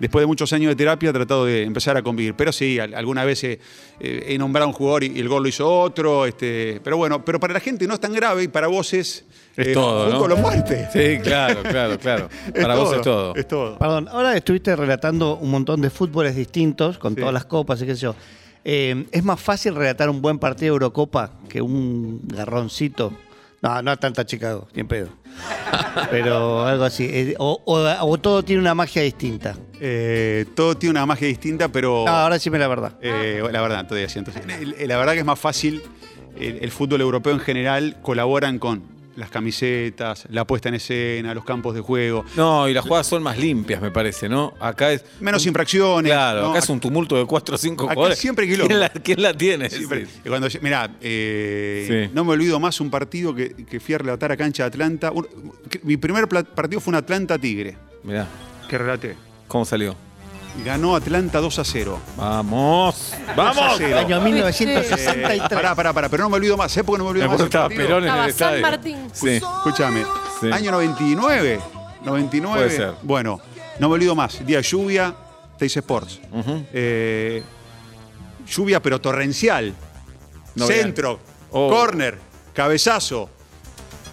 después 0.00 0.22
de 0.22 0.26
muchos 0.26 0.52
años 0.52 0.70
de 0.70 0.76
terapia, 0.76 1.10
he 1.10 1.12
tratado 1.12 1.44
de 1.44 1.62
empezar 1.62 1.96
a 1.96 2.02
convivir. 2.02 2.34
Pero 2.34 2.50
sí, 2.52 2.78
al- 2.80 2.94
alguna 2.94 3.24
vez 3.24 3.44
he, 3.44 3.60
eh, 4.00 4.24
he 4.28 4.38
nombrado 4.38 4.64
a 4.64 4.68
un 4.68 4.74
jugador 4.74 5.04
y, 5.04 5.12
y 5.16 5.20
el 5.20 5.28
gol 5.28 5.44
lo 5.44 5.48
hizo 5.48 5.68
otro. 5.80 6.26
Este, 6.26 6.80
pero 6.82 6.96
bueno, 6.96 7.24
pero 7.24 7.38
para 7.38 7.52
la 7.54 7.60
gente 7.60 7.86
no 7.86 7.94
es 7.94 8.00
tan 8.00 8.12
grave 8.12 8.42
y 8.42 8.48
para 8.48 8.66
vos 8.66 8.92
es. 8.92 9.24
Es 9.56 9.72
todo, 9.72 10.06
¿no? 10.10 10.16
fútbol 10.18 10.32
o 10.32 10.36
muerte. 10.36 10.88
Sí, 10.92 11.18
claro, 11.22 11.62
claro, 11.62 11.98
claro. 11.98 12.28
Para 12.60 12.74
vos 12.74 12.92
es 12.94 13.00
todo. 13.02 13.34
Es 13.34 13.48
todo. 13.48 13.78
Perdón, 13.78 14.08
ahora 14.10 14.36
estuviste 14.36 14.74
relatando 14.76 15.36
un 15.36 15.50
montón 15.50 15.80
de 15.80 15.90
fútboles 15.90 16.36
distintos, 16.36 16.98
con 16.98 17.14
Sí. 17.14 17.20
todas 17.20 17.32
las 17.34 17.44
copas 17.46 17.80
y 17.82 17.86
qué 17.86 17.94
sé 17.94 18.02
yo. 18.02 18.14
Eh, 18.64 19.06
¿Es 19.12 19.22
más 19.24 19.40
fácil 19.40 19.74
relatar 19.74 20.10
un 20.10 20.20
buen 20.20 20.38
partido 20.38 20.72
de 20.74 20.76
Eurocopa 20.84 21.32
que 21.48 21.62
un 21.62 22.20
garroncito? 22.26 23.12
No, 23.62 23.80
no 23.80 23.96
tanta 23.96 24.26
Chicago, 24.26 24.68
ni 24.74 24.80
en 24.82 24.88
pedo. 24.88 25.08
Pero 26.10 26.64
algo 26.66 26.84
así. 26.84 27.04
Eh, 27.10 27.34
O, 27.38 27.60
o- 27.64 28.06
o 28.10 28.18
todo 28.18 28.42
tiene 28.42 28.60
una 28.60 28.74
magia 28.74 29.02
distinta. 29.02 29.56
Eh, 29.80 30.44
todo 30.54 30.76
tiene 30.76 30.90
una 30.92 31.06
magia 31.06 31.28
distinta, 31.28 31.68
pero. 31.68 32.04
No, 32.06 32.12
ahora 32.12 32.38
sí 32.38 32.50
me 32.50 32.58
la 32.58 32.68
verdad. 32.68 32.92
Eh, 33.00 33.42
la 33.50 33.60
verdad, 33.62 33.86
todavía 33.86 34.08
siento. 34.08 34.30
Eh, 34.34 34.86
La 34.86 34.96
verdad 34.96 35.12
que 35.14 35.20
es 35.20 35.24
más 35.24 35.38
fácil. 35.38 35.82
El, 36.38 36.58
el 36.62 36.70
fútbol 36.70 37.00
europeo 37.00 37.32
en 37.32 37.40
general 37.40 37.96
colaboran 38.02 38.58
con 38.58 38.82
las 39.16 39.30
camisetas, 39.30 40.26
la 40.30 40.46
puesta 40.46 40.68
en 40.68 40.76
escena, 40.76 41.34
los 41.34 41.44
campos 41.44 41.74
de 41.74 41.80
juego. 41.80 42.24
No, 42.36 42.68
y 42.68 42.74
las 42.74 42.84
jugadas 42.84 43.06
son 43.06 43.22
más 43.22 43.38
limpias, 43.38 43.80
me 43.82 43.90
parece, 43.90 44.28
¿no? 44.28 44.54
Acá 44.60 44.92
es. 44.92 45.04
Menos 45.20 45.44
infracciones. 45.46 46.12
Claro, 46.12 46.42
¿no? 46.42 46.50
acá 46.50 46.58
es 46.60 46.68
un 46.68 46.78
tumulto 46.80 47.16
de 47.16 47.24
4 47.26 47.54
o 47.54 47.58
5 47.58 47.84
Acá 47.84 47.94
jugadores. 47.94 48.18
siempre 48.18 48.46
quilombo. 48.46 48.68
¿Quién 48.68 48.80
la, 48.80 48.88
quién 48.90 49.22
la 49.22 49.34
tiene? 49.34 49.70
Siempre- 49.70 50.06
Sí. 50.06 50.20
y 50.24 50.28
Cuando, 50.28 50.48
mirá, 50.62 50.90
eh, 51.00 52.06
Sí. 52.08 52.10
no 52.14 52.24
me 52.24 52.32
olvido 52.32 52.60
más 52.60 52.80
un 52.80 52.90
partido 52.90 53.34
que, 53.34 53.54
que 53.54 53.80
fui 53.80 53.94
a 53.94 53.98
relatar 53.98 54.30
a 54.32 54.36
cancha 54.36 54.64
de 54.64 54.68
Atlanta. 54.68 55.10
Un- 55.12 55.26
que- 55.68 55.80
mi 55.82 55.96
primer 55.96 56.28
partido 56.28 56.80
fue 56.80 56.90
un 56.92 56.96
Atlanta-Tigre, 56.96 57.76
Mirá, 58.04 58.28
que 58.68 58.78
relaté. 58.78 59.16
¿cómo 59.48 59.64
salió? 59.64 59.96
Ganó 60.64 60.96
Atlanta 60.96 61.40
2 61.40 61.58
a 61.58 61.64
0. 61.64 61.98
¡Vamos! 62.16 63.12
¡Vamos! 63.36 63.80
Año 63.80 64.16
Eh, 64.18 64.20
1963. 64.20 65.40
pará, 65.48 65.74
pará, 65.74 65.92
pará, 65.92 66.08
pero 66.08 66.24
no 66.24 66.30
me 66.30 66.36
olvido 66.36 66.56
más. 66.56 66.72
¿Sabés 66.72 66.86
por 66.86 66.94
qué 66.96 66.98
no 66.98 67.04
me 67.04 67.10
olvido 67.10 67.26
Me 67.28 67.32
más? 67.36 67.40
estaba? 67.42 67.68
Perón 67.68 68.04
en 68.04 68.08
el 68.08 68.08
Estaba 68.08 68.22
San 68.22 68.28
estadio. 68.30 68.62
Martín. 68.62 69.08
Sí. 69.12 69.28
Escúchame, 69.36 70.04
Sí. 70.40 70.50
año 70.52 70.70
99. 70.72 71.60
99. 72.04 72.64
Puede 72.64 72.76
ser. 72.76 72.94
Bueno, 73.02 73.40
no 73.78 73.88
me 73.88 73.94
olvido 73.94 74.14
más. 74.14 74.44
Día 74.46 74.56
de 74.58 74.62
lluvia, 74.62 75.14
Teis 75.58 75.76
Sports. 75.76 76.20
Eh, 76.72 77.42
lluvia, 78.48 78.80
pero 78.82 79.00
torrencial. 79.00 79.74
No 80.54 80.66
Centro, 80.66 81.20
Oh. 81.50 81.68
corner, 81.68 82.18
cabezazo. 82.54 83.28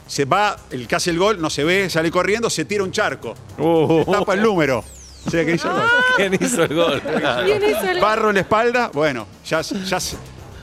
Se 0.05 0.25
va, 0.25 0.57
el 0.69 0.87
que 0.87 0.95
hace 0.95 1.09
el 1.09 1.17
gol, 1.17 1.41
no 1.41 1.49
se 1.49 1.63
ve, 1.63 1.89
sale 1.89 2.11
corriendo, 2.11 2.49
se 2.49 2.65
tira 2.65 2.83
un 2.83 2.91
charco. 2.91 3.33
Uh, 3.57 4.03
Tapa 4.11 4.33
el 4.33 4.43
número. 4.43 4.83
O 5.25 5.29
sea, 5.31 5.45
que 5.45 5.51
hizo 5.53 5.67
el 5.69 5.73
gol. 5.75 5.89
¿Quién 6.17 6.33
hizo 6.39 6.63
el 6.63 6.75
gol? 6.75 7.01
¿Quién 7.45 7.63
hizo 7.69 7.89
el 7.89 7.99
Barro 8.01 8.29
en 8.29 8.35
la 8.35 8.41
espalda, 8.41 8.91
bueno, 8.93 9.25
ya, 9.45 9.61
ya 9.61 9.97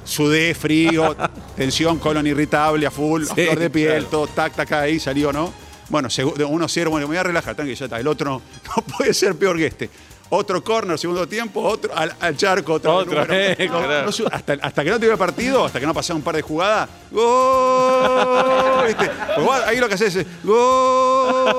sudé, 0.05 0.55
frío, 0.55 1.17
tensión, 1.57 1.99
colon 1.99 2.27
irritable, 2.27 2.87
a 2.87 2.91
full, 2.91 3.23
a 3.25 3.35
Sí, 3.35 3.45
flor 3.47 3.59
de 3.59 3.71
piel, 3.71 3.91
claro. 3.93 4.07
todo, 4.09 4.27
tac, 4.29 4.55
tac, 4.55 4.73
ahí 4.73 4.99
salió, 5.01 5.33
¿no? 5.33 5.53
Bueno, 5.89 6.09
segu- 6.09 6.35
de 6.35 6.45
1-0, 6.45 6.89
bueno, 6.91 7.07
me 7.07 7.13
voy 7.13 7.17
a 7.17 7.23
relajar, 7.23 7.55
tranqui, 7.55 7.75
ya 7.75 7.85
está. 7.87 7.99
El 7.99 8.07
otro 8.07 8.31
no, 8.31 8.43
no 8.77 8.83
puede 8.97 9.13
ser 9.15 9.35
peor 9.37 9.57
que 9.57 9.67
este. 9.67 9.91
Otro 10.33 10.63
corner, 10.63 10.97
segundo 10.97 11.27
tiempo, 11.27 11.61
otro 11.61 11.93
al, 11.97 12.15
al 12.21 12.37
charco, 12.37 12.75
otro 12.75 12.99
al 13.01 13.09
Otra 13.09 13.25
número. 13.25 13.49
No, 13.73 13.87
claro. 13.87 14.07
no 14.07 14.13
su- 14.13 14.27
hasta, 14.31 14.53
hasta 14.63 14.85
que 14.85 14.91
no 14.91 15.01
tuve 15.01 15.17
partido, 15.17 15.65
hasta 15.65 15.81
que 15.81 15.87
no 15.87 15.93
pasaba 15.95 16.17
un 16.19 16.23
par 16.23 16.37
de 16.37 16.43
jugadas, 16.43 16.89
¡Gol! 17.11 18.87
¿Viste? 18.87 19.11
Pues 19.35 19.45
vos 19.47 19.61
ahí 19.67 19.79
lo 19.81 19.89
que 19.89 19.95
haces 19.95 20.15
es 20.17 20.27
¡Gol! 20.45 21.51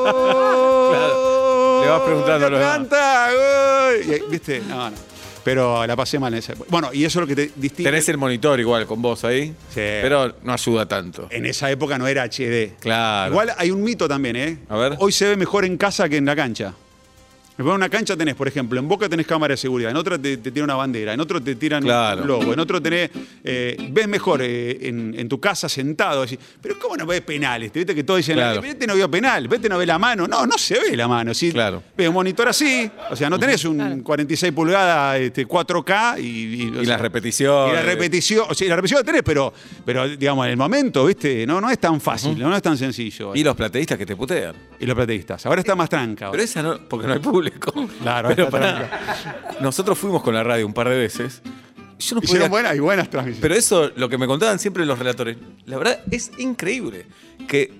Le 1.82 1.88
vas 1.88 2.02
preguntando 2.02 2.48
a 2.48 2.50
los 2.50 2.60
demás. 2.60 2.76
Atlanta, 2.76 3.30
gol. 3.32 3.96
Y 4.08 4.14
ahí, 4.14 4.22
¿Viste? 4.30 4.62
No, 4.68 4.90
no. 4.90 4.96
Pero 5.44 5.88
la 5.88 5.96
pasé 5.96 6.20
mal 6.20 6.32
en 6.34 6.40
esa 6.40 6.54
época. 6.54 6.70
Bueno, 6.70 6.90
y 6.94 7.04
eso 7.04 7.20
es 7.20 7.22
lo 7.22 7.28
que 7.28 7.36
te 7.36 7.52
distingue. 7.56 7.90
Tenés 7.90 8.08
el 8.10 8.18
monitor 8.18 8.60
igual 8.60 8.86
con 8.86 9.02
vos 9.02 9.24
ahí. 9.24 9.48
Sí. 9.70 9.76
Pero 9.76 10.36
no 10.44 10.54
ayuda 10.54 10.86
tanto. 10.88 11.28
En 11.32 11.46
esa 11.46 11.72
época 11.72 11.98
no 11.98 12.08
era 12.08 12.24
HD. 12.24 12.76
Claro. 12.80 13.32
Igual 13.32 13.54
hay 13.58 13.72
un 13.72 13.82
mito 13.84 14.08
también, 14.08 14.36
¿eh? 14.36 14.58
A 14.70 14.78
ver. 14.78 14.96
Hoy 15.00 15.12
se 15.12 15.28
ve 15.28 15.38
mejor 15.38 15.66
en 15.66 15.78
casa 15.78 16.08
que 16.08 16.18
en 16.18 16.26
la 16.26 16.36
cancha. 16.36 16.74
En 17.70 17.75
una 17.75 17.89
cancha 17.89 18.15
tenés, 18.18 18.36
por 18.36 18.48
ejemplo, 18.48 18.80
en 18.80 18.88
Boca 18.88 19.08
tenés 19.08 19.27
cámara 19.27 19.53
de 19.53 19.58
seguridad, 19.58 19.91
en 19.91 19.98
otra 19.98 20.18
te, 20.18 20.38
te 20.38 20.51
tiran 20.51 20.65
una 20.65 20.75
bandera, 20.75 21.13
en 21.13 21.20
otro 21.20 21.41
te 21.41 21.56
tiran 21.56 21.84
Claro. 21.84 22.22
un 22.24 22.27
logo, 22.27 22.53
en 22.53 22.60
otro 22.60 22.82
tenés. 22.82 23.10
eh, 23.44 23.77
ves 23.91 24.08
mejor 24.08 24.41
eh, 24.41 24.88
en, 24.88 25.13
en 25.18 25.30
tu 25.30 25.39
casa 25.39 25.70
sentado. 25.70 26.22
decís, 26.22 26.39
Pero 26.62 26.77
¿cómo 26.80 26.98
no 26.98 27.06
ves 27.06 27.22
penales? 27.22 27.72
Viste 27.72 27.94
que 27.96 28.03
todos 28.03 28.18
dicen, 28.18 28.36
Claro. 28.36 28.62
vete 28.62 28.86
no 28.88 28.96
vio 28.96 29.10
penal, 29.10 29.48
vete 29.48 29.70
no 29.70 29.77
ve 29.77 29.86
la 29.86 29.98
mano. 30.00 30.27
No, 30.27 30.46
no 30.46 30.58
se 30.58 30.80
ve 30.80 30.96
la 30.98 31.08
mano. 31.08 31.34
¿sí? 31.34 31.51
Claro. 31.51 31.84
Ves 31.96 32.08
un 32.08 32.13
monitor 32.13 32.48
así, 32.48 32.89
o 33.10 33.15
sea, 33.15 33.30
no 33.30 33.38
tenés 33.39 33.63
un 33.65 34.01
46 34.01 34.51
pulgadas 34.53 35.20
este, 35.20 35.48
4K 35.48 36.20
y. 36.22 36.63
Y, 36.63 36.68
o 36.70 36.82
Y 36.82 36.86
sea, 36.86 36.94
las 36.94 37.01
repeticiones. 37.01 37.74
y 37.74 37.75
la 37.75 37.82
repetición, 37.82 38.46
o 38.50 38.53
sea, 38.53 38.68
la 38.70 38.75
repetición 38.75 39.00
la 39.01 39.06
tenés, 39.06 39.22
pero, 39.24 39.53
pero 39.86 40.08
digamos, 40.08 40.46
en 40.46 40.51
el 40.51 40.58
momento, 40.58 41.06
¿viste? 41.06 41.46
No, 41.46 41.60
no 41.62 41.70
es 41.70 41.80
tan 41.80 42.00
fácil, 42.01 42.38
no 42.39 42.56
es 42.56 42.62
tan 42.62 42.77
sencillo. 42.77 43.36
Y 43.36 43.44
los 43.44 43.56
plateístas 43.56 43.98
que 43.98 44.06
te 44.06 44.15
putean. 44.15 44.56
Y 44.80 44.86
los 44.86 44.96
plateístas. 44.96 45.46
Ahora 45.46 45.62
está 45.62 45.75
más 45.75 45.89
tranca. 45.89 46.25
ahora. 46.25 46.32
Pero 46.38 46.44
esa 46.44 46.62
no, 46.63 46.77
porque 46.88 47.08
no 47.08 47.13
hay 47.13 47.20
público. 47.20 47.50
Claro, 48.01 48.29
pero 48.29 48.43
está 48.46 48.51
pará. 48.60 49.58
Nosotros 49.62 49.98
fuimos 49.98 50.22
con 50.24 50.34
la 50.34 50.43
radio 50.43 50.65
un 50.65 50.74
par 50.74 50.89
de 50.89 50.98
veces. 50.98 51.41
Yo 52.00 52.15
no 52.15 52.22
podía- 52.22 52.29
Hicieron 52.31 52.50
buenas 52.50 52.75
y 52.75 52.79
buenas 52.79 53.10
transmisiones. 53.10 53.41
Pero 53.41 53.55
eso, 53.55 53.91
lo 53.96 54.10
que 54.10 54.17
me 54.17 54.25
contaban 54.27 54.58
siempre 54.60 54.86
los 54.86 54.98
relatores, 54.98 55.38
la 55.65 55.77
verdad 55.77 56.00
es 56.10 56.31
increíble. 56.39 57.05
Que 57.48 57.72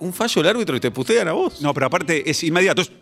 un 0.00 0.12
fallo 0.12 0.42
del 0.42 0.50
árbitro 0.50 0.76
y 0.76 0.80
te 0.80 0.90
putean 0.90 1.28
a 1.28 1.32
vos. 1.32 1.60
no, 1.60 1.74
pero 1.74 1.86
aparte 1.86 2.28
es 2.30 2.42
inmediato. 2.44 2.82
Es- 2.82 2.92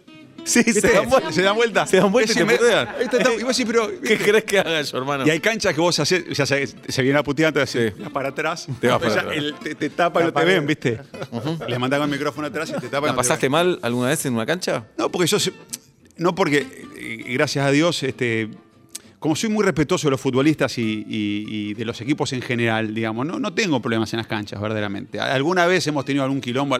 Sí, 0.44 0.60
¿viste? 0.64 0.80
se 0.80 0.92
dan 0.92 1.08
vuelta. 1.08 1.30
Se 1.30 1.42
dan 1.42 1.54
vuelta. 1.54 1.86
Se 1.86 1.96
dan 1.98 2.10
vuelta 2.10 2.32
Es 2.32 2.36
y 2.36 2.40
te 2.40 2.44
inmedi- 2.46 2.58
putean. 2.58 2.88
Ahí 2.88 3.04
está, 3.04 3.16
está- 3.18 3.32
y 3.34 3.42
vos 3.44 3.56
decís, 3.56 3.64
pero. 3.64 4.00
¿Qué 4.02 4.18
crees 4.18 4.42
que 4.42 4.58
haga 4.58 4.82
yo, 4.82 4.98
hermano? 4.98 5.24
Y 5.24 5.30
hay 5.30 5.38
canchas 5.38 5.72
que 5.72 5.80
vos 5.80 5.96
haces, 6.00 6.24
o 6.32 6.34
sea, 6.34 6.46
se, 6.46 6.66
se 6.66 7.02
viene 7.02 7.16
a 7.16 7.22
putear, 7.22 7.48
entonces 7.48 7.92
Sí. 7.94 8.02
vas 8.02 8.10
para 8.10 8.30
atrás. 8.30 8.66
Te 8.80 8.88
vas 8.88 8.98
para 9.00 9.12
atrás. 9.20 9.36
el- 9.36 9.54
te, 9.62 9.76
te 9.76 9.90
tapa 9.90 10.20
y 10.20 10.24
no 10.24 10.32
te 10.32 10.44
ven, 10.44 10.66
¿viste? 10.66 11.00
Les 11.68 11.78
mandan 11.78 12.02
el 12.02 12.08
micrófono 12.08 12.48
atrás 12.48 12.70
y 12.70 12.72
te 12.72 12.88
tapan. 12.88 13.02
y 13.04 13.06
¿La 13.06 13.12
no 13.12 13.12
te 13.12 13.16
pasaste 13.18 13.46
ven. 13.46 13.52
mal 13.52 13.78
alguna 13.82 14.08
vez 14.08 14.26
en 14.26 14.34
una 14.34 14.44
cancha? 14.46 14.84
No, 14.98 15.10
porque 15.12 15.28
yo. 15.28 15.38
se- 15.38 15.52
No 16.16 16.34
porque, 16.34 16.66
eh, 16.96 17.24
gracias 17.28 17.66
a 17.66 17.70
Dios, 17.70 18.02
este. 18.02 18.48
Como 19.18 19.36
soy 19.36 19.50
muy 19.50 19.64
respetuoso 19.64 20.08
de 20.08 20.10
los 20.10 20.20
futbolistas 20.20 20.76
y, 20.78 21.74
de 21.74 21.84
los 21.84 22.00
equipos 22.00 22.32
en 22.32 22.42
general, 22.42 22.92
digamos, 22.92 23.24
no, 23.24 23.38
no 23.38 23.54
tengo 23.54 23.80
problemas 23.80 24.12
en 24.12 24.16
las 24.16 24.26
canchas, 24.26 24.60
verdaderamente. 24.60 25.20
Alguna 25.20 25.64
vez 25.66 25.86
hemos 25.86 26.04
tenido 26.04 26.24
algún 26.24 26.40
quilombo 26.40 26.76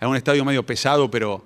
algún 0.00 0.16
estadio 0.16 0.42
medio 0.42 0.64
pesado, 0.64 1.10
pero 1.10 1.44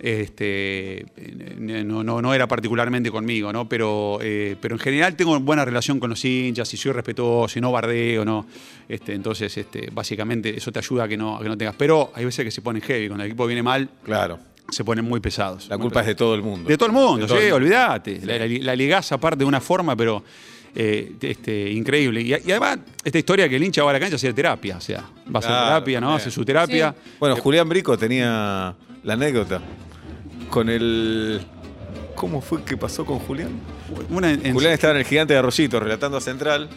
este, 0.00 1.00
eh, 1.00 1.84
no, 1.84 2.02
no, 2.02 2.22
no 2.22 2.34
era 2.34 2.48
particularmente 2.48 3.10
conmigo, 3.10 3.52
¿no? 3.52 3.68
Pero, 3.68 4.18
eh, 4.22 4.56
pero 4.60 4.74
en 4.74 4.78
general 4.78 5.14
tengo 5.14 5.38
buena 5.40 5.64
relación 5.64 6.00
con 6.00 6.10
los 6.10 6.24
hinchas 6.24 6.72
y 6.72 6.76
soy 6.76 6.92
respetuoso 6.92 7.58
y 7.58 7.62
no 7.62 7.70
bardeo, 7.70 8.24
¿no? 8.24 8.46
Este, 8.88 9.12
entonces, 9.12 9.54
este, 9.56 9.90
básicamente 9.92 10.56
eso 10.56 10.72
te 10.72 10.78
ayuda 10.78 11.04
a 11.04 11.08
que, 11.08 11.16
no, 11.16 11.36
a 11.36 11.42
que 11.42 11.48
no 11.48 11.56
tengas. 11.56 11.74
Pero 11.76 12.12
hay 12.14 12.24
veces 12.24 12.44
que 12.44 12.50
se 12.50 12.62
ponen 12.62 12.82
heavy, 12.82 13.08
cuando 13.08 13.24
el 13.24 13.30
equipo 13.30 13.46
viene 13.46 13.62
mal, 13.62 13.88
Claro. 14.02 14.38
Se 14.70 14.84
ponen 14.84 15.04
muy 15.04 15.20
pesados. 15.20 15.68
La 15.68 15.76
Muy 15.76 15.84
culpa 15.84 16.00
es 16.00 16.06
de 16.06 16.14
todo 16.14 16.34
el 16.34 16.42
mundo. 16.42 16.68
De 16.68 16.76
todo 16.76 16.86
el 16.86 16.92
mundo, 16.92 17.26
todo 17.26 17.38
sí, 17.38 17.46
el 17.46 17.52
olvídate. 17.52 18.20
La, 18.24 18.38
la, 18.38 18.46
la 18.46 18.76
ligás 18.76 19.10
aparte 19.12 19.38
de 19.40 19.44
una 19.44 19.60
forma, 19.60 19.96
pero 19.96 20.22
eh, 20.74 21.12
este, 21.20 21.70
increíble. 21.70 22.20
Y, 22.22 22.28
y 22.30 22.50
además, 22.52 22.78
esta 23.04 23.18
historia 23.18 23.48
que 23.48 23.56
el 23.56 23.64
hincha 23.64 23.82
va 23.82 23.90
a 23.90 23.92
la 23.94 24.00
cancha 24.00 24.14
a 24.14 24.16
hacer 24.16 24.32
terapia, 24.32 24.76
o 24.76 24.80
sea, 24.80 25.00
va 25.26 25.34
a 25.34 25.38
hacer 25.38 25.50
terapia, 25.50 26.00
¿no? 26.00 26.06
bien. 26.08 26.16
Hace 26.20 26.30
su 26.30 26.44
terapia. 26.44 26.94
Bueno, 27.18 27.36
Julián 27.36 27.68
Brico 27.68 27.98
tenía 27.98 28.74
la 29.02 29.12
anécdota 29.14 29.60
con 30.48 30.68
el. 30.68 31.40
¿Cómo 32.14 32.40
fue 32.42 32.62
que 32.64 32.76
pasó 32.76 33.04
con 33.06 33.18
Julián? 33.20 33.48
Una 34.10 34.30
en- 34.30 34.52
Julián 34.52 34.74
estaba 34.74 34.92
en 34.92 34.98
el 35.00 35.04
gigante 35.06 35.32
de 35.32 35.38
Arroyito 35.38 35.80
relatando 35.80 36.18
a 36.18 36.20
Central 36.20 36.68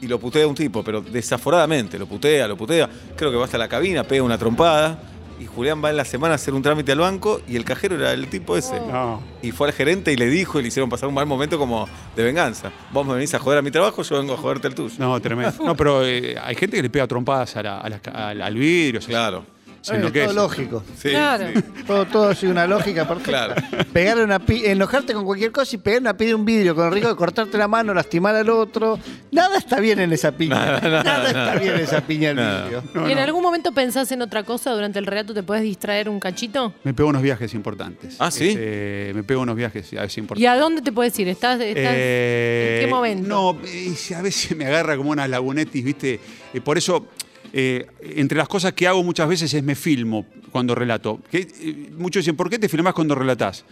y 0.00 0.06
lo 0.06 0.18
putea 0.20 0.46
un 0.46 0.54
tipo, 0.54 0.82
pero 0.84 1.00
desaforadamente, 1.00 1.98
lo 1.98 2.06
putea, 2.06 2.46
lo 2.46 2.56
putea. 2.56 2.88
Creo 3.16 3.30
que 3.30 3.36
va 3.36 3.44
hasta 3.44 3.58
la 3.58 3.68
cabina, 3.68 4.04
pega 4.04 4.22
una 4.22 4.38
trompada 4.38 4.98
y 5.40 5.46
Julián 5.46 5.82
va 5.84 5.90
en 5.90 5.96
la 5.96 6.04
semana 6.04 6.32
a 6.32 6.36
hacer 6.36 6.54
un 6.54 6.62
trámite 6.62 6.92
al 6.92 6.98
banco 7.00 7.40
y 7.48 7.56
el 7.56 7.64
cajero 7.64 7.96
era 7.96 8.12
el 8.12 8.28
tipo 8.28 8.56
ese. 8.56 8.78
No. 8.80 9.22
Y 9.42 9.50
fue 9.52 9.66
al 9.68 9.72
gerente 9.72 10.12
y 10.12 10.16
le 10.16 10.26
dijo 10.28 10.58
y 10.58 10.62
le 10.62 10.68
hicieron 10.68 10.88
pasar 10.88 11.08
un 11.08 11.14
mal 11.14 11.26
momento 11.26 11.58
como 11.58 11.88
de 12.16 12.22
venganza. 12.22 12.70
Vos 12.92 13.06
me 13.06 13.14
venís 13.14 13.34
a 13.34 13.38
joder 13.38 13.58
a 13.58 13.62
mi 13.62 13.70
trabajo, 13.70 14.02
yo 14.02 14.18
vengo 14.18 14.34
a 14.34 14.36
joderte 14.36 14.68
el 14.68 14.74
tuyo. 14.74 14.94
No, 14.98 15.20
tremendo. 15.20 15.52
No, 15.64 15.76
pero 15.76 16.04
eh, 16.04 16.36
hay 16.42 16.54
gente 16.54 16.76
que 16.76 16.82
le 16.82 16.90
pega 16.90 17.06
trompadas 17.06 17.56
a 17.56 17.62
la- 17.62 17.78
a 17.78 18.28
al, 18.28 18.42
al 18.42 18.54
vidrio. 18.54 18.98
o 19.00 19.02
sea, 19.02 19.10
Claro. 19.10 19.44
Se 19.84 19.92
Eh, 19.92 19.96
enloquece. 19.96 20.24
todo 20.26 20.34
lógico. 20.34 20.82
Sí, 20.96 21.10
Claro. 21.10 21.46
sí. 21.54 21.62
Todo, 21.86 22.06
todo 22.06 22.34
sigue 22.34 22.50
una 22.52 22.66
lógica 22.66 23.06
perfecta. 23.06 23.54
Claro. 23.54 23.84
Pegarle 23.92 24.24
una 24.24 24.38
pi- 24.38 24.64
enojarte 24.64 25.12
con 25.12 25.24
cualquier 25.26 25.52
cosa 25.52 25.76
y 25.76 25.78
pegar 25.78 26.00
una 26.00 26.16
piña 26.16 26.28
de 26.30 26.34
un 26.36 26.44
vidrio 26.46 26.74
con 26.74 26.86
el 26.86 26.92
riesgo 26.92 27.10
de 27.10 27.16
cortarte 27.16 27.58
la 27.58 27.68
mano, 27.68 27.92
lastimar 27.92 28.34
al 28.34 28.48
otro. 28.48 28.98
Nada 29.30 29.58
está 29.58 29.80
bien 29.80 30.00
en 30.00 30.10
esa 30.14 30.32
piña. 30.32 30.80
Nada, 30.80 31.26
está 31.28 31.54
bien 31.60 31.74
en 31.74 31.80
esa 31.80 32.00
piña 32.00 32.28
del 32.28 32.36
Nada. 32.36 32.62
vidrio. 32.64 32.82
No, 32.94 33.08
¿Y 33.08 33.12
en 33.12 33.18
no. 33.18 33.24
algún 33.24 33.42
momento 33.42 33.72
pensás 33.72 34.10
en 34.12 34.22
otra 34.22 34.42
cosa 34.42 34.70
durante 34.72 34.98
el 34.98 35.04
relato? 35.04 35.34
¿Te 35.34 35.42
puedes 35.42 35.62
distraer 35.62 36.08
un 36.08 36.18
cachito? 36.18 36.72
Me 36.82 36.94
pego 36.94 37.10
unos 37.10 37.20
viajes 37.20 37.52
importantes. 37.52 38.16
Ah, 38.18 38.30
¿sí? 38.30 38.48
Este, 38.48 39.12
me 39.14 39.22
pego 39.22 39.42
unos 39.42 39.54
viajes 39.56 39.92
a 39.92 40.00
veces 40.00 40.16
¿Y 40.16 40.20
importantes. 40.20 40.48
a 40.50 40.56
dónde 40.56 40.80
te 40.80 40.92
puedes 40.92 41.18
ir? 41.18 41.28
¿Estás, 41.28 41.60
estás- 41.60 41.92
Eh, 41.94 42.78
¿En 42.80 42.86
qué 42.86 42.90
momento? 42.94 43.28
No, 43.28 43.58
eh, 43.66 43.94
a 44.16 44.22
veces 44.22 44.56
me 44.56 44.64
agarra 44.64 44.96
como 44.96 45.10
unas 45.10 45.28
lagunetis, 45.28 45.84
¿viste? 45.84 46.20
Eh, 46.54 46.60
por 46.62 46.78
eso, 46.78 47.08
eh, 47.56 47.86
entre 48.00 48.36
las 48.36 48.48
cosas 48.48 48.72
que 48.72 48.88
hago 48.88 49.04
muchas 49.04 49.28
veces 49.28 49.54
es 49.54 49.62
me 49.62 49.76
filmo 49.76 50.26
cuando 50.50 50.74
relato. 50.74 51.20
Eh, 51.30 51.88
muchos 51.96 52.24
dicen, 52.24 52.34
¿por 52.34 52.50
qué 52.50 52.58
te 52.58 52.68
filmás 52.68 52.94
cuando 52.94 53.14
relatás? 53.14 53.64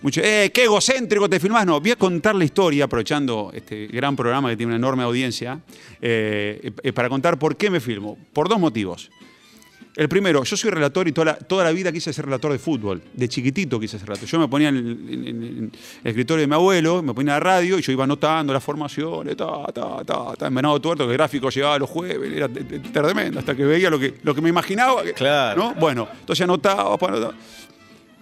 Muchos, 0.00 0.24
eh, 0.24 0.50
qué 0.54 0.64
egocéntrico 0.64 1.28
te 1.28 1.38
filmás. 1.38 1.66
No, 1.66 1.78
voy 1.78 1.90
a 1.90 1.96
contar 1.96 2.34
la 2.34 2.44
historia, 2.46 2.86
aprovechando 2.86 3.50
este 3.52 3.86
gran 3.88 4.16
programa 4.16 4.48
que 4.48 4.56
tiene 4.56 4.70
una 4.70 4.76
enorme 4.76 5.02
audiencia, 5.02 5.60
eh, 6.00 6.72
para 6.94 7.10
contar 7.10 7.38
por 7.38 7.58
qué 7.58 7.68
me 7.68 7.80
filmo. 7.80 8.16
Por 8.32 8.48
dos 8.48 8.58
motivos. 8.58 9.10
El 9.98 10.08
primero, 10.08 10.44
yo 10.44 10.56
soy 10.56 10.70
relator 10.70 11.08
y 11.08 11.12
toda 11.12 11.24
la, 11.32 11.34
toda 11.38 11.64
la 11.64 11.72
vida 11.72 11.90
quise 11.90 12.12
ser 12.12 12.24
relator 12.26 12.52
de 12.52 12.60
fútbol. 12.60 13.02
De 13.14 13.28
chiquitito 13.28 13.80
quise 13.80 13.98
ser 13.98 14.06
relator. 14.06 14.28
Yo 14.28 14.38
me 14.38 14.46
ponía 14.46 14.68
en 14.68 14.76
el, 14.76 14.86
en- 14.86 15.26
en- 15.26 15.42
en 15.42 15.72
el 16.04 16.08
escritorio 16.08 16.42
de 16.42 16.46
mi 16.46 16.54
abuelo, 16.54 17.02
me 17.02 17.12
ponía 17.14 17.32
a 17.34 17.36
la 17.38 17.40
radio 17.40 17.78
y 17.80 17.82
yo 17.82 17.90
iba 17.90 18.04
anotando 18.04 18.52
las 18.52 18.62
formaciones, 18.62 19.36
ta, 19.36 19.64
ta, 19.74 20.04
ta, 20.04 20.34
ta, 20.38 20.46
en 20.46 20.54
Venado 20.54 20.80
Tuerto, 20.80 21.04
que 21.04 21.10
el 21.10 21.16
gráfico 21.18 21.50
llegaba 21.50 21.80
los 21.80 21.90
jueves, 21.90 22.32
era 22.32 22.48
tremendo, 22.48 23.40
hasta 23.40 23.56
que 23.56 23.64
veía 23.64 23.90
lo 23.90 23.98
que, 23.98 24.14
lo 24.22 24.36
que 24.36 24.40
me 24.40 24.50
imaginaba. 24.50 25.02
que- 25.02 25.14
Claro. 25.14 25.60
¿no? 25.60 25.74
Bueno, 25.74 26.06
entonces 26.20 26.44
anotaba, 26.44 26.96
pues, 26.96 27.10
anotaba. 27.12 27.34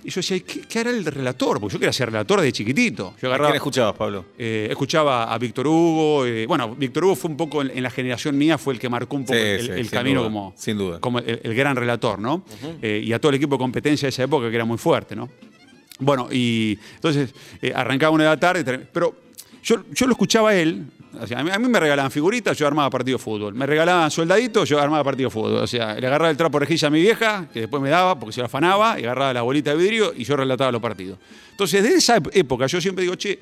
Y 0.06 0.10
yo 0.10 0.20
decía, 0.20 0.38
¿qué, 0.38 0.60
qué 0.60 0.78
hará 0.78 0.90
el 0.90 1.04
relator? 1.04 1.58
Porque 1.58 1.72
yo 1.75 1.80
quería 1.80 1.92
ser 1.92 2.06
relator 2.12 2.40
de 2.40 2.52
chiquitito. 2.52 3.14
Yo 3.20 3.26
¿A 3.26 3.30
agarraba, 3.30 3.50
quién 3.50 3.56
escuchabas, 3.56 3.94
Pablo? 3.96 4.25
eh, 4.38 4.68
escuchaba 4.70 5.25
a 5.25 5.36
Víctor 5.36 5.66
Hugo. 5.66 6.25
eh, 6.25 6.46
bueno, 6.46 6.76
Víctor 6.76 7.04
Hugo 7.06 7.16
fue 7.16 7.30
un 7.32 7.36
poco 7.36 7.60
en, 7.60 7.72
en 7.76 7.82
la 7.82 7.90
generación 7.90 8.38
mía, 8.38 8.56
fue 8.56 8.75
el 8.75 8.78
que 8.78 8.88
marcó 8.88 9.16
un 9.16 9.25
poco 9.25 9.36
Sí, 9.36 9.44
el, 9.44 9.60
sí, 9.66 9.70
el 9.72 9.88
sin 9.88 9.90
camino 9.90 10.20
duda, 10.20 10.28
como, 10.30 10.54
sin 10.56 10.78
duda. 10.78 11.00
como 11.00 11.18
el, 11.18 11.40
el 11.42 11.54
gran 11.56 11.75
relator, 11.75 12.20
¿no? 12.20 12.44
Eh, 12.82 13.02
y 13.04 13.12
a 13.12 13.18
todo 13.20 13.30
el 13.30 13.36
equipo 13.36 13.56
de 13.56 13.58
competencia 13.58 14.06
de 14.06 14.10
esa 14.10 14.22
época 14.22 14.48
que 14.48 14.54
era 14.54 14.64
muy 14.64 14.78
fuerte, 14.78 15.16
¿no? 15.16 15.28
Bueno, 15.98 16.28
y 16.30 16.78
entonces 16.94 17.34
arrancaba 17.75 18.12
una 18.12 18.25
de 18.25 18.30
la 18.30 18.38
tarde, 18.38 18.86
pero 18.92 19.12
yo, 19.66 19.85
yo 19.92 20.06
lo 20.06 20.12
escuchaba 20.12 20.50
a 20.50 20.54
él. 20.54 20.87
a, 21.35 21.58
mí, 21.58 21.68
me 21.68 21.80
regalaban 21.80 22.11
figuritas, 22.12 22.56
yo 22.56 22.66
armaba 22.68 22.88
partido 22.88 23.18
de 23.18 23.25
fútbol. 23.25 23.52
Me 23.52 23.66
regalaban 23.66 24.11
soldaditos, 24.12 24.68
yo 24.68 24.80
armaba 24.80 25.02
partido 25.02 25.28
de 25.28 25.32
fútbol. 25.32 25.54
O 25.54 25.66
sea, 25.66 25.94
le 25.99 26.06
agarraba 26.06 26.30
el 26.30 26.37
trapo 26.37 26.58
de 26.61 26.66
rejilla 26.66 26.87
a 26.87 26.90
mi 26.92 27.00
vieja, 27.00 27.49
que 27.52 27.61
después 27.61 27.82
me 27.82 27.90
daba 27.90 28.16
porque 28.18 28.32
se 28.32 28.40
lo 28.40 28.46
afanaba, 28.46 29.00
y 29.00 29.02
agarraba 29.02 29.32
la 29.35 29.42
bolita 29.42 29.70
de 29.73 29.76
vidrio 29.76 30.12
y 30.16 30.23
yo 30.23 30.37
relataba 30.37 30.70
los 30.70 30.80
partidos. 30.80 31.18
Entonces, 31.50 31.82
desde 31.82 31.96
esa 31.99 32.23
época 32.32 32.66
yo 32.66 32.80
siempre 32.80 33.02
digo, 33.02 33.16
che, 33.16 33.40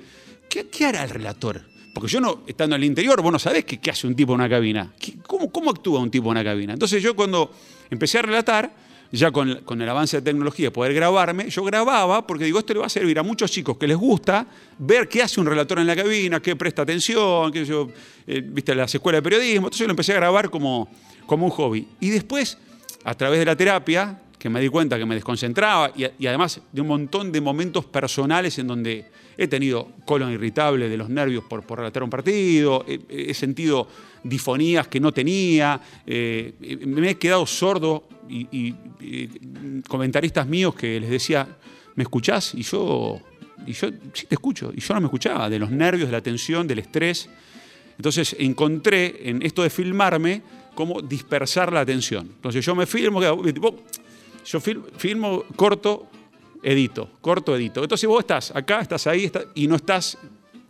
¿qué, 0.49 0.67
qué 0.69 0.87
hará 0.87 1.05
el 1.05 1.11
relator? 1.11 1.61
Porque 1.93 2.09
yo 2.11 2.21
no, 2.21 2.43
estando 2.47 2.75
en 2.75 2.83
el 2.83 2.87
interior, 2.87 3.21
vos 3.23 3.31
no 3.31 3.39
sabés 3.39 3.65
qué, 3.67 3.79
qué 3.79 3.91
hace 3.91 4.07
un 4.07 4.17
tipo 4.17 4.33
en 4.33 4.41
una 4.41 4.49
cabina. 4.49 4.93
¿Qué- 4.99 5.15
cómo, 5.27 5.53
¿Cómo 5.53 5.71
actúa 5.71 6.01
un 6.01 6.11
tipo 6.11 6.27
en 6.29 6.33
una 6.33 6.43
cabina? 6.45 6.73
Entonces 6.73 7.03
yo 7.03 7.15
cuando 7.15 7.53
empecé 7.91 8.19
a 8.19 8.23
relatar, 8.23 8.73
ya 9.15 9.31
con, 9.31 9.49
el 9.49 9.89
avance 9.89 10.17
de 10.17 10.23
tecnología, 10.23 10.73
poder 10.73 10.93
grabarme, 10.95 11.49
yo 11.49 11.63
grababa 11.63 12.27
porque 12.27 12.45
digo, 12.45 12.59
esto 12.59 12.75
le 12.75 12.81
va 12.81 12.87
a 12.87 12.91
servir 12.91 13.19
a 13.19 13.23
muchos 13.23 13.51
chicos 13.51 13.77
que 13.77 13.87
les 13.87 13.97
gusta 13.97 14.47
ver 14.79 15.09
qué 15.09 15.23
hace 15.23 15.41
un 15.41 15.47
relator 15.47 15.79
en 15.79 15.87
la 15.87 15.95
cabina, 15.95 16.41
qué 16.41 16.57
presta 16.57 16.83
atención, 16.83 17.53
qué 17.53 17.65
yo, 17.65 17.89
eh, 18.27 18.43
viste, 18.45 18.75
las 18.75 18.95
escuelas 18.95 19.19
de 19.19 19.23
periodismo. 19.23 19.67
Entonces 19.69 19.81
yo 19.81 19.87
lo 19.87 19.93
empecé 19.93 20.13
a 20.13 20.17
grabar 20.17 20.51
como, 20.51 20.89
como 21.27 21.47
un 21.47 21.53
hobby. 21.53 21.87
Y 22.01 22.11
después, 22.11 22.59
a 23.05 23.15
través 23.15 23.39
de 23.39 23.45
la 23.45 23.57
terapia, 23.57 24.21
que 24.39 24.51
me 24.51 24.61
di 24.61 24.69
cuenta 24.69 24.99
que 24.99 25.07
me 25.07 25.15
desconcentraba 25.15 25.93
y 25.97 26.27
además 26.27 26.61
de 26.71 26.81
un 26.81 26.89
montón 26.89 27.33
de 27.33 27.41
momentos 27.41 27.85
personales 27.87 28.59
en 28.59 28.67
donde 28.67 29.07
he 29.37 29.49
tenido 29.49 29.89
colon 30.05 30.33
irritable 30.33 30.89
de 30.89 30.97
los 30.97 31.09
nervios 31.09 31.45
por, 31.45 31.63
por 31.65 31.79
relatar 31.79 32.03
un 32.03 32.11
partido, 32.11 32.85
he, 32.87 33.35
sentido 33.35 33.89
difonías 34.23 34.89
que 34.89 35.01
no 35.01 35.13
tenía, 35.13 35.81
eh, 36.07 36.55
me 36.87 37.11
he 37.11 37.17
quedado 37.17 37.47
sordo 37.47 38.09
y, 38.29 38.75
comentaristas 39.89 40.47
míos 40.47 40.75
que 40.75 40.99
les 41.01 41.11
decía, 41.11 41.47
¿me 41.95 42.03
escuchás? 42.05 42.55
Y 42.55 42.63
yo, 42.63 43.21
y 43.67 43.73
yo 43.73 43.89
sí 44.13 44.27
te 44.27 44.35
escucho, 44.35 44.73
y 44.75 44.81
yo 44.81 44.95
no 44.95 45.01
me 45.01 45.07
escuchaba, 45.07 45.51
de 45.51 45.59
los 45.59 45.71
nervios, 45.71 46.09
de 46.09 46.13
la 46.13 46.21
tensión, 46.23 46.67
del 46.67 46.79
estrés. 46.79 47.29
Entonces 47.97 48.35
encontré 48.39 49.29
en 49.29 49.43
esto 49.43 49.63
de 49.63 49.71
filmarme 49.71 50.43
cómo 50.75 51.01
dispersar 51.03 51.73
la 51.73 51.81
atención. 51.81 52.27
Entonces 52.35 52.65
yo 52.65 52.75
me 52.75 52.87
filmo, 52.87 53.21
yo 53.23 54.61
fil- 54.61 54.83
filmo, 54.97 55.45
corto, 55.55 56.09
edito, 56.65 57.11
corto, 57.21 57.55
edito. 57.55 57.83
Entonces 57.83 58.09
vos 58.09 58.21
estás 58.21 58.51
acá, 58.55 58.81
estás 58.81 59.07
ahí 59.07 59.31
y 59.55 59.69
no 59.69 59.77
estás 59.77 60.19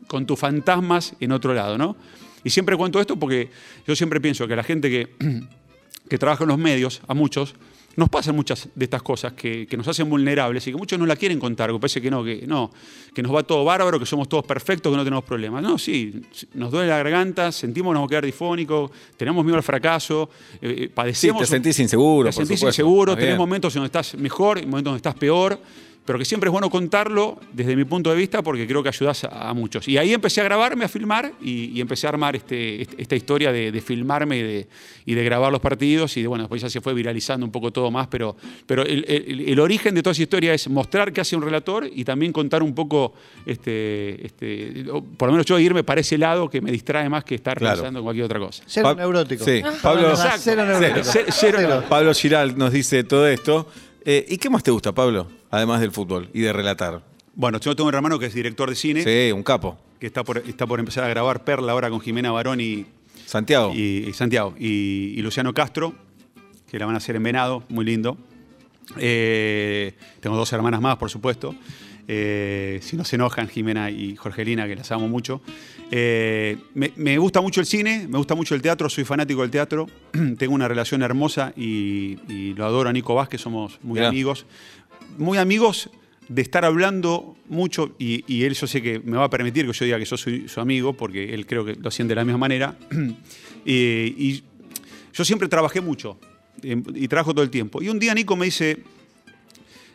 con 0.07 0.27
tus 0.27 0.39
fantasmas 0.39 1.15
en 1.21 1.33
otro 1.33 1.55
lado, 1.55 1.79
¿no? 1.79 1.97
Y 2.43 2.51
siempre 2.51 2.77
cuento 2.77 3.01
esto 3.01 3.17
porque 3.17 3.51
yo 3.87 3.97
siempre 3.97 4.21
pienso 4.21 4.47
que 4.47 4.57
la 4.57 4.63
gente 4.63 4.91
que, 4.91 5.15
que 6.09 6.19
trabaja 6.19 6.45
en 6.45 6.49
los 6.49 6.59
medios, 6.59 7.01
a 7.07 7.15
muchos, 7.15 7.55
nos 7.97 8.09
pasan 8.09 8.35
muchas 8.35 8.69
de 8.75 8.85
estas 8.85 9.03
cosas 9.03 9.33
que, 9.35 9.67
que 9.67 9.77
nos 9.77 9.87
hacen 9.89 10.09
vulnerables 10.09 10.67
y 10.67 10.71
que 10.73 10.77
muchos 10.77 10.99
no 10.99 11.07
la 11.07 11.17
quieren 11.17 11.39
contar, 11.39 11.71
que 11.73 11.79
parece 11.79 12.01
que 12.01 12.11
no, 12.11 12.25
que 12.25 12.45
no, 12.47 12.71
que 13.15 13.23
nos 13.23 13.35
va 13.35 13.43
todo 13.43 13.65
bárbaro, 13.65 13.99
que 13.99 14.07
somos 14.07 14.29
todos 14.29 14.45
perfectos, 14.45 14.91
que 14.93 14.97
no 14.97 15.05
tenemos 15.05 15.25
problemas. 15.25 15.63
No, 15.63 15.79
sí, 15.79 16.23
nos 16.55 16.71
duele 16.71 16.89
la 16.89 16.97
garganta, 16.99 17.53
sentimos 17.53 17.91
que 17.91 17.95
nos 17.95 18.01
vamos 18.01 18.09
a 18.09 18.11
quedar 18.11 18.25
difónicos, 18.27 18.91
tenemos 19.17 19.45
miedo 19.45 19.57
al 19.57 19.63
fracaso, 19.63 20.29
eh, 20.61 20.71
eh, 20.71 20.77
Sí, 20.85 20.89
padecemos. 20.89 21.41
te 21.43 21.47
sentís 21.47 21.79
inseguro, 21.81 22.29
Te 22.31 22.35
por 22.35 22.43
sentís 22.47 22.59
supuesto. 22.61 22.83
inseguro, 22.83 23.17
tenés 23.17 23.37
momentos 23.37 23.75
en 23.75 23.81
donde 23.83 23.87
estás 23.87 24.15
mejor 24.17 24.59
y 24.59 24.63
momentos 24.67 24.85
donde 24.93 24.97
estás 24.99 25.15
peor, 25.15 25.59
pero 26.05 26.19
que 26.19 26.25
siempre 26.25 26.49
es 26.49 26.53
bueno 26.53 26.69
contarlo 26.71 27.39
desde 27.53 27.75
mi 27.77 27.85
punto 27.85 28.11
de 28.11 28.17
vista 28.17 28.43
porque 28.43 28.67
creo 28.67 28.83
que 28.83 28.89
ayudas 28.91 29.25
a, 29.25 29.49
a 29.49 29.55
muchos. 29.55 29.89
Y 29.89 29.97
ahí 29.97 30.13
empecé 30.13 30.41
a 30.41 30.45
grabarme, 30.45 30.85
a 30.85 30.89
filmar 30.89 31.33
y, 31.41 31.67
y 31.77 31.81
empecé 31.81 32.07
a 32.07 32.11
armar 32.11 32.37
este, 32.37 32.83
este- 32.83 33.01
esta 33.03 33.17
historia 33.17 33.53
de, 33.53 33.73
de 33.73 33.81
filmarme 33.81 34.37
y 34.39 34.43
de, 34.43 34.69
y 35.07 35.15
de 35.15 35.25
grabar 35.25 35.51
los 35.51 35.61
partidos 35.61 36.17
y 36.17 36.23
de, 36.23 36.29
bueno, 36.29 36.45
después 36.45 36.61
ya 36.61 36.69
se 36.69 36.81
fue 36.81 36.93
viralizando 36.95 37.47
un 37.47 37.53
poco 37.53 37.71
todo 37.73 37.91
más, 37.91 38.07
pero, 38.09 38.37
pero 38.67 38.83
el, 38.83 39.05
el- 39.09 39.41
el 39.49 39.61
origen 39.61 39.95
de 39.95 40.03
toda 40.03 40.13
esa 40.13 40.23
historia 40.23 40.53
es 40.53 40.69
mostrar 40.69 41.13
qué 41.13 41.21
hace 41.23 41.37
un 41.37 41.43
relator 41.43 41.89
y 41.91 42.05
también 42.05 42.33
contar 42.33 42.63
un 42.63 42.75
poco, 42.75 43.15
este, 43.47 44.27
este, 44.27 44.85
por 45.17 45.29
lo 45.29 45.33
menos 45.33 45.47
yo 45.47 45.59
irme 45.59 45.85
para 45.85 46.01
ese 46.01 46.19
lado 46.19 46.51
que 46.51 46.61
me 46.61 46.71
distrae 46.73 47.09
más 47.09 47.25
que 47.25 47.35
estar 47.37 47.59
Claro. 47.59 47.77
pensando 47.77 48.01
en 48.01 48.05
cualquier 48.05 48.27
otra 48.27 48.39
cosa. 48.41 48.63
Cero 48.67 48.89
Pa- 48.89 48.95
neurótico. 49.01 49.45
Sí, 49.45 49.63
Pablo- 49.83 50.11
Exacto. 50.11 50.41
Cero 50.43 50.65
neurótico. 50.67 51.01
Cero, 51.05 51.25
cero- 51.31 51.59
Cero. 51.61 51.85
Pablo 51.89 52.13
Giral 52.15 52.59
nos 52.59 52.73
dice 52.73 53.05
todo 53.05 53.27
esto. 53.29 53.69
Eh, 54.05 54.27
¿Y 54.29 54.37
qué 54.39 54.51
más 54.51 54.63
te 54.63 54.71
gusta, 54.71 54.93
Pablo? 54.93 55.29
Además 55.55 55.81
del 55.81 55.93
fútbol 55.93 56.29
y 56.35 56.41
de 56.41 56.53
relatar. 56.53 57.03
Bueno, 57.35 57.59
yo 57.61 57.75
tengo 57.77 57.89
un 57.89 57.95
hermano 57.95 58.19
que 58.19 58.27
es 58.27 58.35
director 58.35 58.69
de 58.69 58.75
cine, 58.77 59.03
Sí, 59.05 59.33
un 59.33 59.43
capo. 59.43 59.79
que 60.01 60.07
está 60.07 60.25
por, 60.25 60.39
está 60.39 60.67
por 60.67 60.81
empezar 60.81 61.05
a 61.05 61.09
grabar 61.09 61.45
Perla 61.45 61.73
ahora 61.73 61.91
con 61.91 62.01
Jimena 62.01 62.31
Barón 62.33 62.61
y, 62.61 62.87
Santiago. 63.27 63.73
y- 63.75 64.07
y 64.09 64.13
Santiago. 64.13 64.55
Y, 64.59 65.15
y 65.17 65.23
Luciano 65.23 65.53
Castro, 65.55 65.95
que 66.71 66.79
la 66.79 66.87
van 66.87 66.95
a 66.95 66.99
hacer 66.99 67.17
en 67.17 67.23
Venado, 67.23 67.63
muy 67.69 67.85
lindo. 67.85 68.17
Eh, 68.99 69.95
tengo 70.21 70.37
dos 70.37 70.53
hermanas 70.53 70.81
más, 70.81 70.97
por 70.97 71.11
supuesto. 71.11 71.55
Eh, 72.07 72.81
si 72.83 72.97
no 72.97 73.05
se 73.05 73.17
enojan, 73.17 73.49
Jimena 73.49 73.91
y 73.91 74.15
Jorgelina, 74.17 74.67
que 74.67 74.77
las 74.77 74.93
amo 74.93 75.09
mucho. 75.09 75.41
Eh, 75.91 76.59
me, 76.75 76.93
me 76.97 77.17
gusta 77.19 77.41
mucho 77.41 77.61
el 77.61 77.67
cine, 77.67 78.07
me 78.09 78.19
gusta 78.19 78.35
mucho 78.35 78.55
el 78.55 78.61
teatro, 78.63 78.91
soy 78.91 79.05
fanático 79.05 79.41
del 79.43 79.51
teatro. 79.51 79.87
tengo 80.39 80.55
una 80.55 80.69
relación 80.69 81.03
hermosa 81.03 81.53
y, 81.57 82.19
y 82.29 82.55
lo 82.55 82.67
adoro 82.67 82.91
a 82.91 82.93
Nico 82.93 83.15
Vázquez, 83.15 83.41
somos 83.41 83.79
muy 83.83 83.95
Mirá. 84.01 84.09
amigos. 84.09 84.45
Muy 85.17 85.39
amigos 85.39 85.91
de 86.29 86.43
estar 86.43 86.65
hablando 86.65 87.37
mucho, 87.49 87.95
y, 87.99 88.43
él 88.45 88.55
yo 88.55 88.67
sé 88.67 88.83
que 88.83 88.99
me 88.99 89.17
va 89.17 89.25
a 89.25 89.31
permitir 89.31 89.67
que 89.67 89.73
yo 89.73 89.85
diga 89.85 89.99
que 89.99 90.05
yo 90.05 90.17
soy 90.17 90.49
su 90.49 90.61
amigo, 90.61 90.95
porque 90.95 91.35
él 91.35 91.47
creo 91.47 91.65
que 91.65 91.75
lo 91.75 91.91
siente 91.91 92.13
de 92.13 92.17
la 92.17 92.25
misma 92.25 92.39
manera. 92.39 92.77
Eh, 93.67 94.15
y 94.19 94.43
yo 95.15 95.25
siempre 95.25 95.49
trabajé 95.49 95.81
mucho 95.81 96.19
eh, 96.63 96.77
y 96.97 97.09
trabajo 97.09 97.33
todo 97.33 97.43
el 97.43 97.49
tiempo. 97.49 97.81
Y 97.81 97.89
un 97.89 97.99
día 97.99 98.13
Nico 98.13 98.37
me 98.37 98.45
dice, 98.45 98.83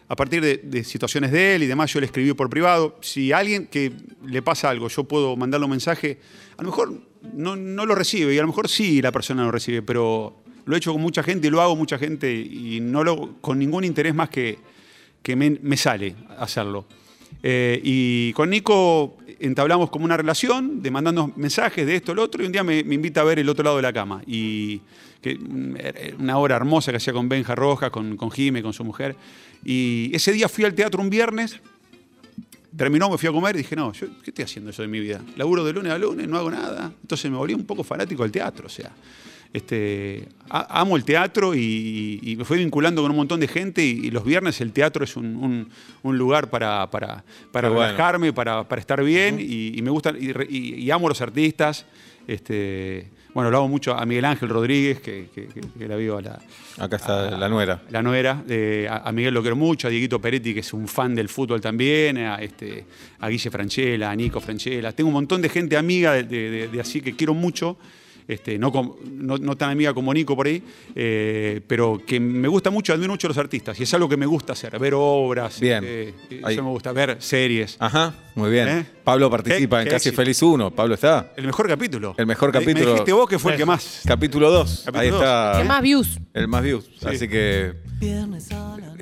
a 0.08 0.16
partir 0.16 0.42
de, 0.42 0.84
situaciones 0.84 1.32
de 1.32 1.54
él 1.54 1.62
y 1.62 1.68
demás, 1.68 1.94
yo 1.94 2.00
le 2.00 2.08
escribí 2.08 2.34
por 2.34 2.50
privado, 2.50 2.98
si 3.02 3.32
alguien 3.32 3.68
que 3.68 3.92
le 4.26 4.42
pasa 4.42 4.72
algo, 4.72 4.88
yo 4.88 5.04
puedo 5.04 5.36
mandarle 5.36 5.66
un 5.66 5.70
mensaje, 5.70 6.18
a 6.58 6.64
lo 6.64 6.70
mejor 6.70 7.00
no, 7.36 7.56
no 7.56 7.86
lo 7.86 7.94
recibe 7.94 8.34
y 8.34 8.40
a 8.40 8.42
lo 8.42 8.48
mejor 8.48 8.68
sí 8.68 9.04
la 9.04 9.12
persona 9.12 9.44
lo 9.44 9.52
recibe, 9.52 9.84
pero 9.84 10.42
lo 10.66 10.74
he 10.74 10.80
hecho 10.80 10.94
con 10.94 11.02
mucha 11.04 11.22
gente 11.22 11.46
y 11.46 11.52
lo 11.52 11.62
hago 11.62 11.74
con 11.74 11.80
mucha 11.80 12.00
gente 12.00 12.34
y 12.34 12.80
no 12.80 13.04
lo 13.04 13.40
con 13.40 13.60
ningún 13.60 13.84
interés 13.84 14.16
más 14.16 14.32
que, 14.32 14.58
que 15.22 15.36
me, 15.36 15.52
me 15.62 15.78
sale 15.78 16.16
hacerlo. 16.38 16.86
Eh, 17.42 17.80
y 17.84 18.34
con 18.34 18.50
Nico 18.50 19.18
entablamos 19.40 19.90
como 19.90 20.06
una 20.06 20.18
relación 20.18 20.82
de 20.82 20.92
mandarnos 20.92 21.36
mensajes 21.38 21.86
de 21.86 21.96
esto, 21.96 22.14
lo 22.14 22.24
otro, 22.24 22.44
y 22.44 22.46
un 22.46 22.52
día 22.52 22.64
me, 22.64 22.84
me 22.84 22.96
invita 22.96 23.22
a 23.22 23.24
ver 23.24 23.40
el 23.40 23.48
otro 23.48 23.64
lado 23.64 23.78
de 23.78 23.82
la 23.82 23.94
cama. 23.94 24.22
Y 24.28 24.82
que, 25.22 25.36
mm, 25.36 25.76
una 26.20 26.38
hora 26.38 26.56
hermosa 26.56 26.92
que 26.92 26.98
hacía 26.98 27.14
con 27.14 27.30
Benja 27.30 27.56
Rojas, 27.56 27.90
con, 27.90 28.18
con 28.18 28.32
Jime, 28.32 28.62
con 28.62 28.74
su 28.74 28.84
mujer. 28.84 29.16
Y 29.64 30.12
ese 30.14 30.32
día 30.32 30.50
fui 30.50 30.66
al 30.66 30.74
teatro 30.74 31.02
un 31.02 31.10
viernes, 31.10 31.60
terminó, 32.76 33.10
me 33.10 33.18
fui 33.18 33.28
a 33.30 33.32
comer 33.32 33.56
y 33.56 33.60
dije, 33.60 33.76
no, 33.76 33.92
yo, 33.94 34.08
¿qué 34.24 34.32
estoy 34.32 34.46
haciendo 34.46 34.72
yo 34.72 34.84
de 34.84 34.90
mi 34.90 35.00
vida? 35.00 35.22
Laburo 35.36 35.64
de 35.64 35.74
lunes 35.74 35.92
a 35.92 35.98
lunes, 35.98 36.28
no 36.28 36.38
hago 36.38 36.52
nada. 36.52 36.92
Entonces 37.02 37.30
me 37.30 37.38
volví 37.38 37.54
un 37.54 37.66
poco 37.66 37.84
fanático 37.84 38.24
del 38.24 38.32
teatro, 38.32 38.68
o 38.68 38.70
sea. 38.70 38.92
Este, 39.52 40.28
amo 40.50 40.96
el 40.96 41.04
teatro 41.04 41.56
y, 41.56 42.20
y 42.22 42.36
me 42.36 42.46
fui 42.46 42.60
vinculando 42.60 43.02
con 43.02 43.10
un 43.10 43.18
montón 43.18 43.40
de 43.40 43.48
gente 43.48 43.84
y, 43.84 44.06
y 44.06 44.12
los 44.12 44.24
viernes 44.24 44.62
el 44.62 44.72
teatro 44.72 45.04
es 45.04 45.16
un, 45.16 45.26
un- 45.38 45.70
un 46.04 46.18
lugar 46.20 46.52
para, 46.52 46.88
para, 46.92 47.24
para 47.52 47.68
Qué 47.68 47.74
bueno. 47.74 47.92
relajarme, 47.92 48.32
para, 48.32 48.68
para 48.68 48.80
estar 48.80 49.04
bien 49.04 49.40
y, 49.40 49.76
y 49.76 49.82
me 49.82 49.90
gustan 49.90 50.18
y, 50.20 50.92
amo 50.92 51.08
a 51.08 51.10
los 51.10 51.22
artistas. 51.22 51.86
Este, 52.28 53.08
bueno, 53.34 53.50
lo 53.50 53.58
hago 53.58 53.68
mucho 53.68 53.96
a 53.96 54.06
Miguel 54.06 54.26
Ángel 54.26 54.50
Rodríguez, 54.50 55.02
que, 55.02 55.30
que- 55.34 55.48
que- 55.48 55.62
que 55.62 55.88
la 55.88 55.96
vio 55.96 56.18
a 56.18 56.22
la, 56.22 56.40
Acá 56.78 56.98
está 56.98 57.32
la 57.32 57.50
nuera. 57.50 57.82
la 57.90 58.04
nuera. 58.04 58.44
eh, 58.48 58.88
a, 58.90 58.98
a 58.98 59.12
Miguel 59.12 59.34
lo 59.34 59.42
quiero 59.42 59.56
mucho, 59.56 59.88
a 59.88 59.90
Dieguito 59.90 60.22
Peretti, 60.22 60.54
que 60.54 60.60
es 60.60 60.74
un 60.74 60.88
fan 60.88 61.16
del 61.16 61.28
fútbol 61.28 61.60
también, 61.60 62.18
a, 62.20 62.36
este, 62.36 62.86
a 63.20 63.28
Guille 63.30 63.50
Franchella, 63.50 64.12
a 64.12 64.16
Nico 64.16 64.40
Franchella. 64.42 64.92
Tengo 64.92 65.08
un 65.08 65.16
montón 65.16 65.42
de 65.42 65.50
gente 65.50 65.76
amiga 65.76 66.14
de, 66.14 66.24
de- 66.24 66.52
de- 66.52 66.68
de 66.68 66.80
así 66.82 67.02
que 67.02 67.16
quiero 67.16 67.34
mucho. 67.34 67.78
Este, 68.30 68.60
no, 68.60 68.72
com- 68.72 68.94
no, 69.12 69.38
no 69.40 69.58
tan 69.58 69.72
amiga 69.72 69.92
como 69.92 70.14
Nico 70.14 70.36
por 70.36 70.46
ahí, 70.46 70.62
eh, 70.96 71.62
pero 71.66 72.00
que 72.06 72.20
me 72.20 72.48
gusta 72.48 72.70
mucho, 72.70 72.94
admiro 72.94 73.12
mucho 73.12 73.26
a 73.26 73.30
los 73.30 73.38
artistas 73.40 73.80
y 73.80 73.84
es 73.84 73.94
algo 73.96 74.08
que 74.08 74.18
me 74.18 74.28
gusta 74.28 74.54
hacer, 74.54 74.78
ver 74.78 74.94
obras, 74.96 75.60
Bien. 75.60 75.84
este, 75.84 76.40
eso 76.48 76.64
me 76.64 76.70
gusta, 76.70 76.92
ver 76.92 77.18
series. 77.20 77.76
Ajá, 77.80 78.14
muy 78.36 78.52
bien. 78.52 78.68
¿Eh? 78.70 78.86
Pablo 79.04 79.32
participa 79.32 79.78
Qué- 79.78 79.82
en 79.82 79.88
qué 79.88 79.92
Casi 79.96 80.10
éxito. 80.10 80.22
Feliz 80.22 80.44
1. 80.44 80.70
Pablo 80.70 80.94
está. 80.94 81.32
El 81.36 81.48
mejor 81.48 81.68
capítulo. 81.68 82.14
El 82.20 82.28
mejor 82.28 82.54
Me- 82.54 82.60
Me 82.60 82.66
capítulo. 82.66 82.92
dijiste 82.92 83.14
vos 83.14 83.28
que 83.28 83.40
fue 83.40 83.54
el 83.54 83.58
que 83.58 83.66
más. 83.66 84.02
Capítulo 84.06 84.52
2. 84.52 84.84
Capítulo 84.86 85.00
Ahí 85.02 85.10
dos. 85.10 85.20
está. 85.24 85.54
¿Qué 85.58 85.68
más 85.68 85.82
views? 85.82 86.20
El 86.36 86.48
más 86.48 86.62
views. 86.62 86.86
Así 87.04 87.28
que. 87.28 87.74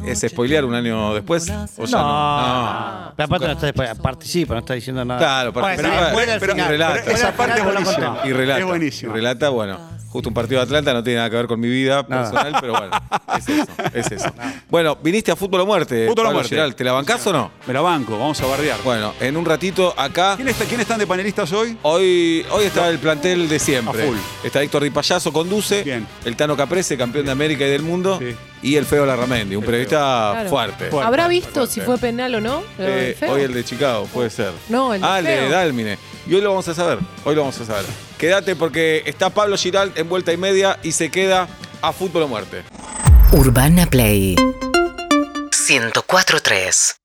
¿Es 0.06 0.22
spoilear 0.28 0.64
un 0.66 0.74
año 0.74 1.14
después? 1.14 1.50
¿O 1.78 1.86
ya 1.86 1.98
no? 1.98 3.08
No. 3.08 3.14
Pero 3.16 3.26
aparte 3.26 3.46
no 3.48 3.52
está 3.54 3.66
después, 3.68 3.90
participa, 4.00 4.54
no 4.54 4.60
está 4.62 4.74
diciendo 4.74 5.04
nada. 5.04 5.20
Claro, 5.20 5.52
Bueno, 5.52 5.68
participa. 5.68 6.14
Pero- 6.40 6.56
y 6.58 6.62
relata. 6.62 6.94
Después 6.96 7.16
Esa 7.18 7.36
parte 7.36 7.60
es 7.60 7.66
buenísima. 7.66 8.20
Y 8.26 8.32
relata. 8.34 8.60
Es 8.60 8.66
buenísimo. 8.66 9.17
Relata, 9.18 9.50
bueno, 9.50 9.80
justo 10.10 10.30
un 10.30 10.34
partido 10.36 10.60
de 10.60 10.64
Atlanta 10.66 10.94
no 10.94 11.04
tiene 11.04 11.18
nada 11.18 11.30
que 11.32 11.36
ver 11.38 11.48
con 11.48 11.60
mi 11.60 11.68
vida 11.70 12.06
Nada. 12.08 12.30
personal, 12.30 12.56
pero 12.62 12.74
bueno, 12.74 12.92
es 13.36 13.50
eso, 13.50 13.66
es 13.94 14.12
eso. 14.12 14.32
Bueno, 14.70 14.98
viniste 15.02 15.32
a 15.32 15.36
Fútbol 15.38 15.62
o 15.62 15.66
Muerte. 15.66 16.08
Fútbol 16.08 16.26
o 16.26 16.28
Pablo 16.28 16.32
Muerte. 16.34 16.50
Giral, 16.50 16.76
¿Te 16.76 16.84
la 16.84 16.92
bancás 16.92 17.26
o 17.28 17.32
no? 17.34 17.52
Me 17.66 17.74
la 17.74 17.80
banco, 17.82 18.20
vamos 18.20 18.40
a 18.42 18.46
bardear. 18.48 18.78
Bueno, 18.84 19.14
en 19.20 19.38
un 19.38 19.46
ratito 19.46 19.94
acá. 19.98 20.34
¿Quién 20.36 20.50
está- 20.50 20.66
¿Quiénes 20.66 20.82
están 20.82 21.00
de 21.00 21.08
panelistas 21.08 21.52
hoy? 21.54 21.78
Hoy, 21.84 22.46
hoy 22.52 22.66
está 22.66 22.90
el 22.90 23.00
plantel 23.00 23.48
de 23.50 23.58
siempre. 23.60 24.04
A 24.04 24.06
full. 24.08 24.18
Está 24.44 24.62
Héctor 24.62 24.84
Di 24.84 24.90
Payaso, 24.90 25.32
conduce. 25.34 25.84
Bien. 25.84 26.06
El 26.26 26.36
Tano 26.36 26.56
Caprese, 26.58 26.98
campeón 26.98 27.26
de 27.26 27.32
América 27.32 27.66
y 27.66 27.70
del 27.70 27.82
mundo. 27.82 28.20
Sí. 28.20 28.36
Y 28.62 28.76
el 28.76 28.86
Feo 28.86 29.06
Larramendi, 29.06 29.56
un 29.56 29.64
periodista 29.64 30.32
Claro. 30.34 30.50
fuerte. 30.50 30.90
Fuerte. 30.90 31.08
¿Habrá 31.08 31.28
visto 31.30 31.52
fuerte. 31.54 31.74
si 31.74 31.82
fue 31.82 31.98
penal 31.98 32.36
o 32.36 32.42
no? 32.42 32.62
lo 32.78 32.84
del 32.84 33.12
Eh, 33.12 33.16
feo? 33.18 33.32
hoy 33.34 33.42
el 33.44 33.54
de 33.54 33.64
Chicago, 33.64 34.06
puede 34.14 34.30
ser. 34.30 34.52
No, 34.70 34.94
el 34.94 35.02
de 35.02 35.08
Ah, 35.08 35.20
el 35.20 35.26
de 35.26 35.38
Feo. 35.38 35.50
Dálmine. 35.50 35.98
Y 36.28 36.36
hoy 36.36 36.42
lo 36.42 36.50
vamos 36.50 36.68
a 36.68 36.74
saber. 36.74 37.00
Hoy 37.24 37.36
lo 37.36 37.42
vamos 37.42 37.62
a 37.62 37.66
saber. 37.66 37.86
Quédate 38.18 38.56
porque 38.56 39.04
está 39.06 39.30
Pablo 39.30 39.56
Giral 39.58 39.92
en 39.96 40.10
vuelta 40.10 40.34
y 40.34 40.38
media 40.38 40.80
y 40.84 40.92
se 40.92 41.10
queda 41.10 41.48
a 41.82 41.94
fútbol 41.94 42.24
o 42.24 42.28
muerte. 42.28 42.64
Urbana 43.32 43.86
Play 43.86 44.36
104.3 44.36 46.98